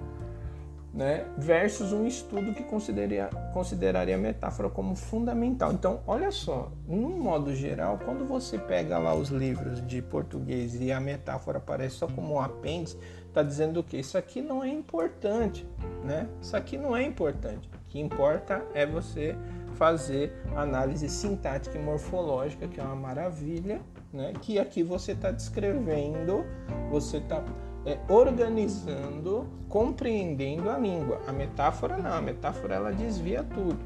né, 0.94 1.26
versus 1.36 1.92
um 1.92 2.06
estudo 2.06 2.54
que 2.54 2.62
consideraria, 2.64 3.28
consideraria 3.52 4.14
a 4.14 4.18
metáfora 4.18 4.70
como 4.70 4.94
fundamental. 4.94 5.72
Então, 5.72 6.00
olha 6.06 6.30
só, 6.30 6.72
no 6.86 7.10
modo 7.10 7.54
geral, 7.54 7.98
quando 8.02 8.26
você 8.26 8.58
pega 8.58 8.98
lá 8.98 9.14
os 9.14 9.28
livros 9.28 9.86
de 9.86 10.00
português 10.00 10.74
e 10.80 10.90
a 10.90 11.00
metáfora 11.00 11.58
aparece 11.58 11.96
só 11.96 12.06
como 12.06 12.34
um 12.34 12.40
apêndice, 12.40 12.98
está 13.28 13.42
dizendo 13.42 13.82
que 13.82 13.98
isso 13.98 14.16
aqui 14.16 14.40
não 14.40 14.64
é 14.64 14.68
importante, 14.68 15.66
né? 16.02 16.28
Isso 16.40 16.56
aqui 16.56 16.78
não 16.78 16.96
é 16.96 17.02
importante. 17.02 17.68
O 17.68 17.88
que 17.88 18.00
importa 18.00 18.62
é 18.74 18.86
você 18.86 19.36
fazer 19.82 20.32
análise 20.54 21.08
sintática 21.08 21.76
e 21.76 21.82
morfológica, 21.82 22.68
que 22.68 22.78
é 22.78 22.84
uma 22.84 22.94
maravilha, 22.94 23.80
né? 24.12 24.32
Que 24.40 24.56
aqui 24.56 24.80
você 24.80 25.10
está 25.10 25.32
descrevendo, 25.32 26.44
você 26.88 27.16
está 27.16 27.42
é, 27.84 27.98
organizando, 28.08 29.44
compreendendo 29.68 30.70
a 30.70 30.78
língua. 30.78 31.20
A 31.26 31.32
metáfora 31.32 31.96
não, 31.96 32.12
a 32.12 32.22
metáfora 32.22 32.76
ela 32.76 32.92
desvia 32.92 33.42
tudo. 33.42 33.80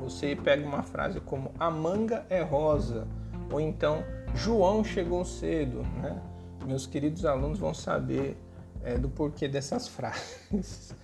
Você 0.00 0.36
pega 0.36 0.64
uma 0.64 0.84
frase 0.84 1.18
como 1.18 1.50
a 1.58 1.68
manga 1.68 2.24
é 2.30 2.40
rosa, 2.40 3.08
ou 3.50 3.60
então 3.60 4.04
João 4.32 4.84
chegou 4.84 5.24
cedo, 5.24 5.82
né? 6.00 6.22
Meus 6.64 6.86
queridos 6.86 7.26
alunos 7.26 7.58
vão 7.58 7.74
saber 7.74 8.36
é, 8.84 8.96
do 8.96 9.08
porquê 9.08 9.48
dessas 9.48 9.88
frases. 9.90 10.94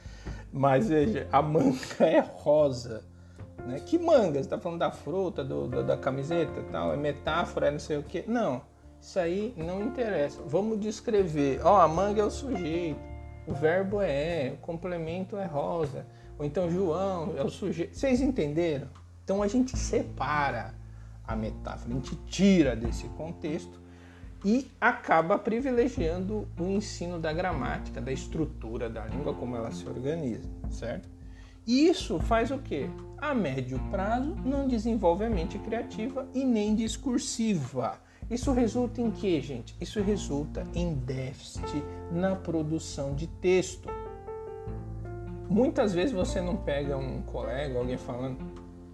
Mas 0.52 0.88
veja, 0.88 1.26
a 1.32 1.42
manga 1.42 2.06
é 2.06 2.20
rosa. 2.20 3.09
Né? 3.66 3.80
Que 3.80 3.98
manga? 3.98 4.34
Você 4.34 4.40
está 4.40 4.58
falando 4.58 4.78
da 4.78 4.90
fruta, 4.90 5.44
do, 5.44 5.66
do, 5.66 5.82
da 5.82 5.96
camiseta 5.96 6.62
tal? 6.70 6.92
É 6.92 6.96
metáfora, 6.96 7.68
é 7.68 7.70
não 7.70 7.78
sei 7.78 7.98
o 7.98 8.02
quê? 8.02 8.24
Não. 8.26 8.62
Isso 9.00 9.18
aí 9.18 9.54
não 9.56 9.82
interessa. 9.82 10.42
Vamos 10.46 10.78
descrever. 10.78 11.60
Ó, 11.64 11.76
oh, 11.76 11.80
a 11.80 11.88
manga 11.88 12.20
é 12.20 12.24
o 12.24 12.30
sujeito, 12.30 13.00
o 13.46 13.54
verbo 13.54 14.00
é, 14.00 14.52
o 14.54 14.56
complemento 14.58 15.36
é 15.36 15.46
rosa, 15.46 16.06
ou 16.38 16.44
então 16.44 16.70
João 16.70 17.34
é 17.36 17.42
o 17.42 17.48
sujeito. 17.48 17.96
Vocês 17.96 18.20
entenderam? 18.20 18.88
Então 19.24 19.42
a 19.42 19.48
gente 19.48 19.76
separa 19.76 20.74
a 21.26 21.34
metáfora, 21.34 21.90
a 21.90 21.94
gente 21.94 22.16
tira 22.26 22.76
desse 22.76 23.06
contexto 23.10 23.80
e 24.44 24.70
acaba 24.80 25.38
privilegiando 25.38 26.48
o 26.58 26.64
ensino 26.64 27.18
da 27.18 27.32
gramática, 27.32 28.00
da 28.00 28.12
estrutura 28.12 28.88
da 28.88 29.04
língua, 29.06 29.34
como 29.34 29.56
ela 29.56 29.70
se 29.70 29.86
organiza, 29.88 30.48
certo? 30.70 31.08
Isso 31.70 32.18
faz 32.18 32.50
o 32.50 32.58
quê? 32.58 32.88
A 33.18 33.34
médio 33.34 33.78
prazo 33.90 34.34
não 34.44 34.66
desenvolve 34.66 35.24
a 35.24 35.30
mente 35.30 35.58
criativa 35.58 36.26
e 36.34 36.44
nem 36.44 36.74
discursiva 36.74 38.00
isso 38.30 38.52
resulta 38.52 39.02
em 39.02 39.10
quê, 39.10 39.40
gente? 39.40 39.74
Isso 39.80 40.00
resulta 40.00 40.64
em 40.72 40.94
déficit 40.94 41.82
na 42.12 42.36
produção 42.36 43.12
de 43.12 43.26
texto. 43.26 43.88
Muitas 45.48 45.92
vezes 45.92 46.12
você 46.12 46.40
não 46.40 46.56
pega 46.56 46.96
um 46.96 47.22
colega, 47.22 47.76
alguém 47.76 47.96
falando, 47.96 48.38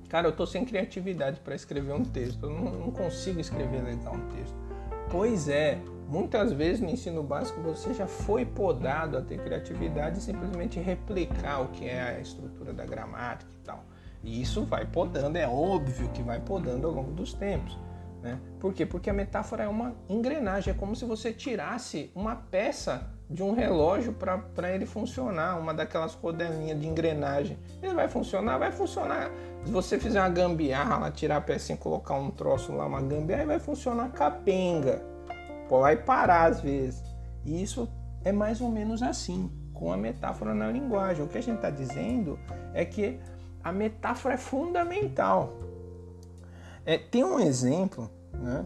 cara, 0.08 0.28
eu 0.28 0.32
tô 0.32 0.46
sem 0.46 0.64
criatividade 0.64 1.40
para 1.40 1.54
escrever 1.54 1.92
um 1.92 2.02
texto, 2.02 2.44
eu 2.44 2.50
não, 2.50 2.72
não 2.78 2.90
consigo 2.90 3.38
escrever 3.38 3.84
legal 3.84 4.14
um 4.14 4.26
texto. 4.30 4.56
Pois 5.10 5.50
é, 5.50 5.78
muitas 6.08 6.52
vezes 6.52 6.80
no 6.80 6.88
ensino 6.88 7.22
básico 7.22 7.60
você 7.60 7.92
já 7.92 8.06
foi 8.06 8.44
podado 8.44 9.16
a 9.18 9.22
ter 9.22 9.38
criatividade 9.38 10.18
e 10.18 10.22
simplesmente 10.22 10.78
replicar 10.80 11.62
o 11.62 11.68
que 11.68 11.86
é 11.86 12.00
a 12.00 12.20
estrutura 12.20 12.72
da 12.72 12.84
gramática 12.84 13.50
e 13.52 13.64
tal. 13.64 13.84
E 14.22 14.40
isso 14.40 14.64
vai 14.64 14.84
podando, 14.86 15.36
é 15.36 15.46
óbvio 15.46 16.08
que 16.10 16.22
vai 16.22 16.40
podando 16.40 16.86
ao 16.86 16.92
longo 16.92 17.12
dos 17.12 17.32
tempos. 17.32 17.78
Né? 18.22 18.40
Por 18.58 18.72
quê? 18.72 18.84
Porque 18.84 19.08
a 19.08 19.12
metáfora 19.12 19.64
é 19.64 19.68
uma 19.68 19.94
engrenagem, 20.08 20.74
é 20.74 20.76
como 20.76 20.96
se 20.96 21.04
você 21.04 21.32
tirasse 21.32 22.10
uma 22.14 22.34
peça 22.34 23.08
de 23.28 23.42
um 23.42 23.52
relógio 23.52 24.12
para 24.12 24.72
ele 24.72 24.86
funcionar, 24.86 25.58
uma 25.58 25.74
daquelas 25.74 26.14
rodelinhas 26.14 26.80
de 26.80 26.86
engrenagem. 26.86 27.58
Ele 27.82 27.94
vai 27.94 28.08
funcionar? 28.08 28.58
Vai 28.58 28.72
funcionar. 28.72 29.30
Se 29.64 29.70
você 29.70 29.98
fizer 29.98 30.20
uma 30.20 30.28
gambiarra 30.28 31.10
tirar 31.10 31.36
a 31.36 31.40
peça 31.40 31.72
e 31.72 31.76
colocar 31.76 32.14
um 32.14 32.30
troço 32.30 32.72
lá, 32.72 32.86
uma 32.86 33.02
gambiarra, 33.02 33.46
vai 33.46 33.58
funcionar 33.58 34.10
capenga. 34.10 35.15
Vai 35.68 35.96
parar 35.96 36.50
às 36.50 36.60
vezes. 36.60 37.02
E 37.44 37.62
isso 37.62 37.88
é 38.24 38.32
mais 38.32 38.60
ou 38.60 38.70
menos 38.70 39.02
assim, 39.02 39.50
com 39.72 39.92
a 39.92 39.96
metáfora 39.96 40.54
na 40.54 40.70
linguagem. 40.70 41.24
O 41.24 41.28
que 41.28 41.38
a 41.38 41.40
gente 41.40 41.56
está 41.56 41.70
dizendo 41.70 42.38
é 42.74 42.84
que 42.84 43.18
a 43.62 43.72
metáfora 43.72 44.34
é 44.34 44.38
fundamental. 44.38 45.52
É, 46.84 46.98
tem 46.98 47.24
um 47.24 47.40
exemplo 47.40 48.10
né, 48.32 48.64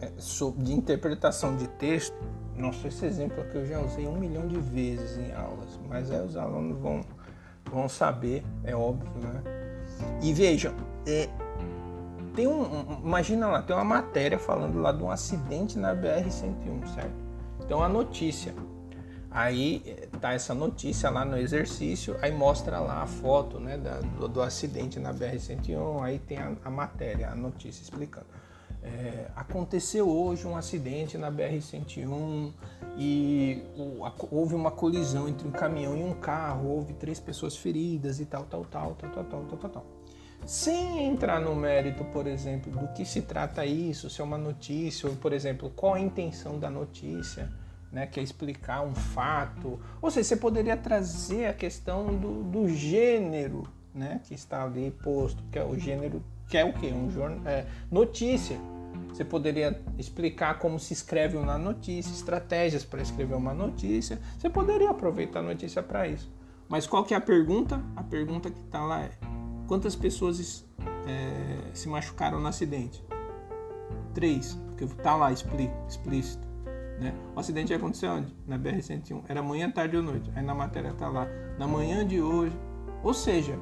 é, 0.00 0.10
de 0.58 0.72
interpretação 0.72 1.56
de 1.56 1.66
texto. 1.68 2.14
Nossa, 2.56 2.88
esse 2.88 3.04
exemplo 3.04 3.42
aqui 3.42 3.56
eu 3.56 3.66
já 3.66 3.80
usei 3.80 4.06
um 4.06 4.16
milhão 4.16 4.46
de 4.46 4.58
vezes 4.60 5.16
em 5.18 5.32
aulas, 5.32 5.80
mas 5.88 6.10
aí 6.10 6.20
os 6.20 6.36
alunos 6.36 6.78
vão, 6.78 7.00
vão 7.70 7.88
saber, 7.88 8.44
é 8.62 8.76
óbvio, 8.76 9.10
né? 9.20 9.42
E 10.22 10.32
vejam, 10.32 10.74
é, 11.06 11.28
tem 12.34 12.46
um, 12.46 13.00
imagina 13.02 13.46
lá, 13.46 13.62
tem 13.62 13.74
uma 13.74 13.84
matéria 13.84 14.38
falando 14.38 14.80
lá 14.80 14.92
de 14.92 15.02
um 15.02 15.10
acidente 15.10 15.78
na 15.78 15.94
BR-101, 15.94 16.94
certo? 16.94 17.24
Então 17.60 17.82
a 17.82 17.88
notícia. 17.88 18.54
Aí 19.30 19.82
é, 19.84 20.08
tá 20.20 20.32
essa 20.32 20.54
notícia 20.54 21.10
lá 21.10 21.24
no 21.24 21.36
exercício, 21.36 22.16
aí 22.22 22.30
mostra 22.30 22.78
lá 22.78 23.02
a 23.02 23.06
foto 23.06 23.58
né, 23.58 23.76
da, 23.76 23.98
do, 24.00 24.28
do, 24.28 24.40
acidente 24.40 25.00
na 25.00 25.12
BR-101, 25.12 26.02
aí 26.02 26.20
tem 26.20 26.38
a, 26.38 26.52
a, 26.64 26.70
matéria, 26.70 27.30
a 27.30 27.34
notícia 27.34 27.82
explicando. 27.82 28.26
É, 28.80 29.28
aconteceu 29.34 30.08
hoje 30.08 30.46
um 30.46 30.56
acidente 30.56 31.18
na 31.18 31.32
BR-101 31.32 32.52
e 32.96 33.64
o, 33.76 34.04
a, 34.04 34.12
houve 34.30 34.54
uma 34.54 34.70
colisão 34.70 35.28
entre 35.28 35.48
um 35.48 35.50
caminhão 35.50 35.96
e 35.96 36.04
um 36.04 36.14
carro, 36.14 36.68
houve 36.68 36.92
três 36.92 37.18
pessoas 37.18 37.56
feridas 37.56 38.20
e 38.20 38.26
tal, 38.26 38.44
tal, 38.44 38.64
tal, 38.64 38.94
tal, 38.94 39.10
tal, 39.10 39.24
tal, 39.24 39.44
tal, 39.44 39.58
tal. 39.58 39.70
tal. 39.70 40.03
Sem 40.46 41.06
entrar 41.06 41.40
no 41.40 41.54
mérito, 41.54 42.04
por 42.04 42.26
exemplo, 42.26 42.70
do 42.70 42.88
que 42.88 43.04
se 43.04 43.22
trata 43.22 43.64
isso, 43.64 44.10
se 44.10 44.20
é 44.20 44.24
uma 44.24 44.36
notícia, 44.36 45.08
ou, 45.08 45.16
por 45.16 45.32
exemplo, 45.32 45.70
qual 45.74 45.94
a 45.94 46.00
intenção 46.00 46.58
da 46.58 46.68
notícia, 46.68 47.50
né, 47.90 48.06
que 48.06 48.20
é 48.20 48.22
explicar 48.22 48.82
um 48.82 48.94
fato. 48.94 49.80
Ou 50.02 50.10
seja, 50.10 50.28
você 50.28 50.36
poderia 50.36 50.76
trazer 50.76 51.46
a 51.46 51.54
questão 51.54 52.14
do, 52.14 52.42
do 52.42 52.68
gênero 52.68 53.62
né, 53.94 54.20
que 54.24 54.34
está 54.34 54.64
ali 54.64 54.90
posto, 54.90 55.42
que 55.50 55.58
é 55.58 55.64
o 55.64 55.78
gênero, 55.78 56.22
que 56.48 56.58
é 56.58 56.64
o 56.64 56.72
quê? 56.72 56.92
Um 56.92 57.10
jornal, 57.10 57.46
é, 57.46 57.64
notícia. 57.90 58.58
Você 59.08 59.24
poderia 59.24 59.80
explicar 59.96 60.58
como 60.58 60.78
se 60.78 60.92
escreve 60.92 61.36
uma 61.36 61.56
notícia, 61.56 62.10
estratégias 62.12 62.84
para 62.84 63.00
escrever 63.00 63.34
uma 63.34 63.54
notícia. 63.54 64.18
Você 64.38 64.50
poderia 64.50 64.90
aproveitar 64.90 65.38
a 65.38 65.42
notícia 65.42 65.82
para 65.82 66.08
isso. 66.08 66.30
Mas 66.68 66.86
qual 66.86 67.04
que 67.04 67.14
é 67.14 67.16
a 67.16 67.20
pergunta? 67.20 67.80
A 67.94 68.02
pergunta 68.02 68.50
que 68.50 68.58
está 68.58 68.84
lá 68.84 69.02
é: 69.02 69.10
quantas 69.66 69.94
pessoas 69.96 70.64
é, 71.06 71.70
se 71.72 71.88
machucaram 71.88 72.40
no 72.40 72.46
acidente? 72.46 73.04
Três, 74.12 74.58
porque 74.68 74.84
está 74.84 75.16
lá 75.16 75.32
explícito. 75.32 76.46
Né? 77.00 77.12
O 77.34 77.40
acidente 77.40 77.74
aconteceu 77.74 78.10
onde? 78.10 78.34
Na 78.46 78.58
BR-101. 78.58 79.22
Era 79.28 79.42
manhã, 79.42 79.70
tarde 79.70 79.96
ou 79.96 80.02
noite. 80.02 80.30
Aí 80.34 80.42
na 80.42 80.54
matéria 80.54 80.90
está 80.90 81.08
lá, 81.08 81.26
na 81.58 81.66
manhã 81.66 82.06
de 82.06 82.20
hoje. 82.20 82.56
Ou 83.02 83.12
seja, 83.12 83.58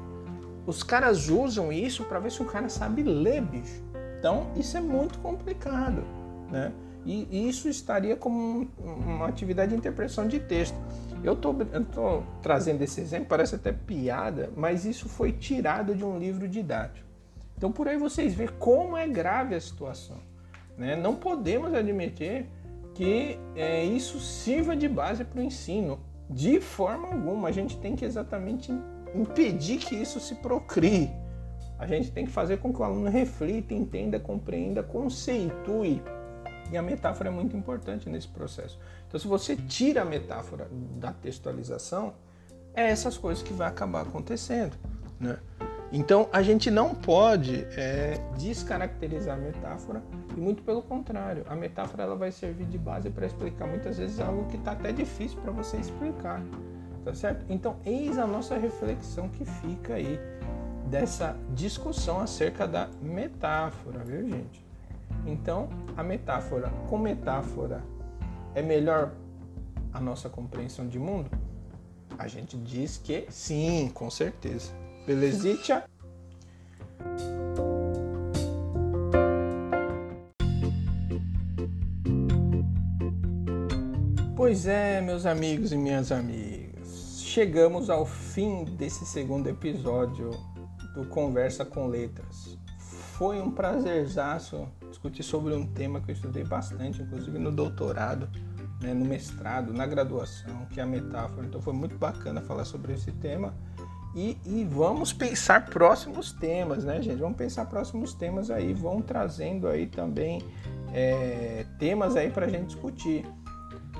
os 0.65 0.83
caras 0.83 1.29
usam 1.29 1.71
isso 1.71 2.03
para 2.03 2.19
ver 2.19 2.31
se 2.31 2.41
o 2.41 2.45
cara 2.45 2.69
sabe 2.69 3.03
ler, 3.03 3.41
bicho. 3.41 3.83
Então, 4.19 4.51
isso 4.55 4.77
é 4.77 4.81
muito 4.81 5.19
complicado, 5.19 6.03
né? 6.49 6.71
E 7.05 7.49
isso 7.49 7.67
estaria 7.67 8.15
como 8.15 8.69
uma 8.79 9.27
atividade 9.27 9.71
de 9.71 9.77
interpretação 9.77 10.25
de 10.25 10.39
texto. 10.39 10.77
Eu 11.23 11.33
estou 11.33 12.23
trazendo 12.41 12.81
esse 12.81 12.99
exemplo, 12.99 13.27
parece 13.29 13.55
até 13.55 13.71
piada, 13.71 14.51
mas 14.55 14.85
isso 14.85 15.07
foi 15.07 15.31
tirado 15.31 15.95
de 15.95 16.03
um 16.03 16.19
livro 16.19 16.47
didático. 16.47 17.07
Então 17.57 17.71
por 17.71 17.87
aí 17.87 17.97
vocês 17.97 18.33
veem 18.33 18.49
como 18.59 18.97
é 18.97 19.07
grave 19.07 19.55
a 19.55 19.61
situação. 19.61 20.17
Né? 20.77 20.95
Não 20.95 21.15
podemos 21.15 21.73
admitir 21.73 22.45
que 22.93 23.39
é, 23.55 23.83
isso 23.85 24.19
sirva 24.19 24.75
de 24.75 24.87
base 24.87 25.23
para 25.23 25.39
o 25.39 25.43
ensino. 25.43 25.99
De 26.29 26.59
forma 26.59 27.07
alguma, 27.07 27.49
a 27.49 27.51
gente 27.51 27.77
tem 27.77 27.95
que 27.95 28.05
exatamente 28.05 28.71
impedir 29.15 29.77
que 29.77 29.95
isso 29.95 30.19
se 30.19 30.35
procrie. 30.35 31.09
A 31.77 31.87
gente 31.87 32.11
tem 32.11 32.25
que 32.25 32.31
fazer 32.31 32.57
com 32.57 32.73
que 32.73 32.81
o 32.81 32.83
aluno 32.83 33.09
reflita, 33.09 33.73
entenda, 33.73 34.19
compreenda, 34.19 34.81
conceitue. 34.81 36.01
E 36.73 36.77
a 36.77 36.81
metáfora 36.81 37.29
é 37.29 37.31
muito 37.31 37.55
importante 37.55 38.09
nesse 38.09 38.27
processo. 38.27 38.79
Então, 39.07 39.19
se 39.19 39.27
você 39.27 39.55
tira 39.55 40.01
a 40.01 40.05
metáfora 40.05 40.67
da 40.97 41.13
textualização, 41.13 42.15
é 42.73 42.89
essas 42.89 43.15
coisas 43.15 43.43
que 43.43 43.53
vai 43.53 43.67
acabar 43.67 44.01
acontecendo. 44.01 44.75
Né? 45.19 45.37
Então, 45.91 46.27
a 46.33 46.41
gente 46.41 46.71
não 46.71 46.95
pode 46.95 47.67
é, 47.77 48.19
descaracterizar 48.39 49.37
a 49.37 49.39
metáfora 49.39 50.01
e 50.35 50.39
muito 50.41 50.63
pelo 50.63 50.81
contrário, 50.81 51.45
a 51.47 51.55
metáfora 51.55 52.01
ela 52.01 52.15
vai 52.15 52.31
servir 52.31 52.65
de 52.65 52.79
base 52.79 53.11
para 53.11 53.27
explicar 53.27 53.67
muitas 53.67 53.99
vezes 53.99 54.19
algo 54.19 54.45
que 54.47 54.57
está 54.57 54.71
até 54.71 54.91
difícil 54.91 55.39
para 55.41 55.51
você 55.51 55.77
explicar, 55.77 56.41
tá 57.05 57.13
certo? 57.13 57.45
Então, 57.49 57.75
eis 57.85 58.17
a 58.17 58.25
nossa 58.25 58.57
reflexão 58.57 59.29
que 59.29 59.45
fica 59.45 59.93
aí 59.93 60.19
dessa 60.87 61.37
discussão 61.51 62.19
acerca 62.19 62.67
da 62.67 62.89
metáfora, 62.99 63.99
viu, 63.99 64.27
gente? 64.27 64.62
Então, 65.25 65.69
a 65.95 66.03
metáfora, 66.03 66.69
com 66.89 66.97
metáfora, 66.97 67.83
é 68.55 68.61
melhor 68.61 69.13
a 69.91 69.99
nossa 69.99 70.29
compreensão 70.29 70.87
de 70.87 70.99
mundo? 70.99 71.29
A 72.17 72.27
gente 72.27 72.57
diz 72.57 72.97
que 72.97 73.25
sim, 73.29 73.89
com 73.93 74.09
certeza. 74.09 74.71
Belezitia? 75.05 75.83
Pois 84.35 84.67
é, 84.67 85.01
meus 85.01 85.25
amigos 85.25 85.71
e 85.71 85.77
minhas 85.77 86.11
amigas, 86.11 87.21
chegamos 87.21 87.89
ao 87.89 88.05
fim 88.05 88.65
desse 88.65 89.05
segundo 89.05 89.47
episódio 89.47 90.31
do 90.93 91.05
Conversa 91.07 91.65
com 91.65 91.87
Letras. 91.87 92.57
Foi 92.77 93.41
um 93.41 93.49
prazerzaço 93.49 94.67
discutir 94.93 95.23
sobre 95.23 95.53
um 95.53 95.65
tema 95.65 95.99
que 95.99 96.11
eu 96.11 96.13
estudei 96.13 96.43
bastante, 96.43 97.01
inclusive 97.01 97.37
no 97.37 97.51
doutorado, 97.51 98.29
né, 98.81 98.93
no 98.93 99.05
mestrado, 99.05 99.73
na 99.73 99.85
graduação, 99.85 100.65
que 100.67 100.79
é 100.79 100.83
a 100.83 100.85
metáfora. 100.85 101.45
Então 101.45 101.61
foi 101.61 101.73
muito 101.73 101.97
bacana 101.97 102.41
falar 102.41 102.65
sobre 102.65 102.93
esse 102.93 103.11
tema. 103.11 103.53
E, 104.15 104.37
e, 104.45 104.63
vamos 104.63 105.11
pensar 105.11 105.65
próximos 105.65 106.31
temas, 106.33 106.83
né, 106.83 107.01
gente? 107.01 107.19
Vamos 107.19 107.35
pensar 107.35 107.65
próximos 107.65 108.13
temas 108.13 108.51
aí, 108.51 108.71
vão 108.71 109.01
trazendo 109.01 109.67
aí 109.67 109.87
também 109.87 110.39
é, 110.93 111.65
temas 111.79 112.15
aí 112.15 112.29
para 112.29 112.45
a 112.45 112.49
gente 112.49 112.67
discutir. 112.67 113.25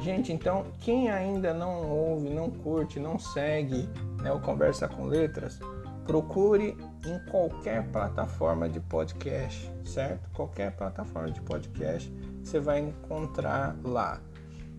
Gente, 0.01 0.31
então, 0.31 0.65
quem 0.81 1.09
ainda 1.09 1.51
não 1.51 1.89
ouve, 1.89 2.29
não 2.29 2.51
curte, 2.51 2.99
não 2.99 3.17
segue 3.17 3.89
né, 4.21 4.31
o 4.31 4.39
Conversa 4.39 4.87
com 4.87 5.05
Letras, 5.05 5.59
procure 6.05 6.77
em 7.05 7.19
qualquer 7.29 7.85
plataforma 7.91 8.69
de 8.69 8.79
podcast, 8.79 9.71
certo? 9.83 10.29
Qualquer 10.31 10.75
plataforma 10.75 11.31
de 11.31 11.41
podcast 11.41 12.11
você 12.41 12.59
vai 12.59 12.79
encontrar 12.79 13.75
lá. 13.83 14.21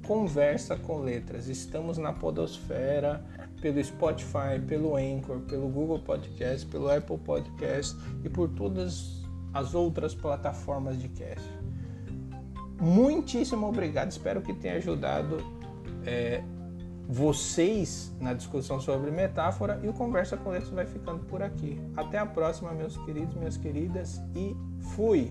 Conversa 0.07 0.77
com 0.77 1.01
Letras. 1.01 1.49
Estamos 1.49 1.97
na 1.97 2.13
Podosfera, 2.13 3.25
pelo 3.61 3.83
Spotify, 3.83 4.61
pelo 4.67 4.97
Anchor, 4.97 5.41
pelo 5.41 5.69
Google 5.69 5.99
Podcast, 6.01 6.67
pelo 6.67 6.91
Apple 6.91 7.19
Podcast 7.19 7.97
e 8.23 8.29
por 8.29 8.49
todas 8.51 9.25
as 9.53 9.75
outras 9.75 10.15
plataformas 10.15 11.01
de 11.01 11.09
cast. 11.09 11.49
Muitíssimo 12.81 13.69
obrigado, 13.69 14.11
espero 14.11 14.43
que 14.43 14.53
tenha 14.53 14.75
ajudado 14.75 15.39
é, 16.05 16.43
vocês 17.09 18.13
na 18.21 18.33
discussão 18.33 18.81
sobre 18.81 19.11
metáfora 19.11 19.81
e 19.83 19.89
o 19.89 19.93
Conversa 19.93 20.37
com 20.37 20.51
Letras 20.51 20.71
vai 20.71 20.87
ficando 20.87 21.25
por 21.27 21.43
aqui. 21.43 21.81
Até 21.97 22.19
a 22.19 22.27
próxima, 22.27 22.73
meus 22.73 22.97
queridos, 22.99 23.35
minhas 23.35 23.57
queridas, 23.57 24.21
e 24.35 24.57
fui! 24.95 25.31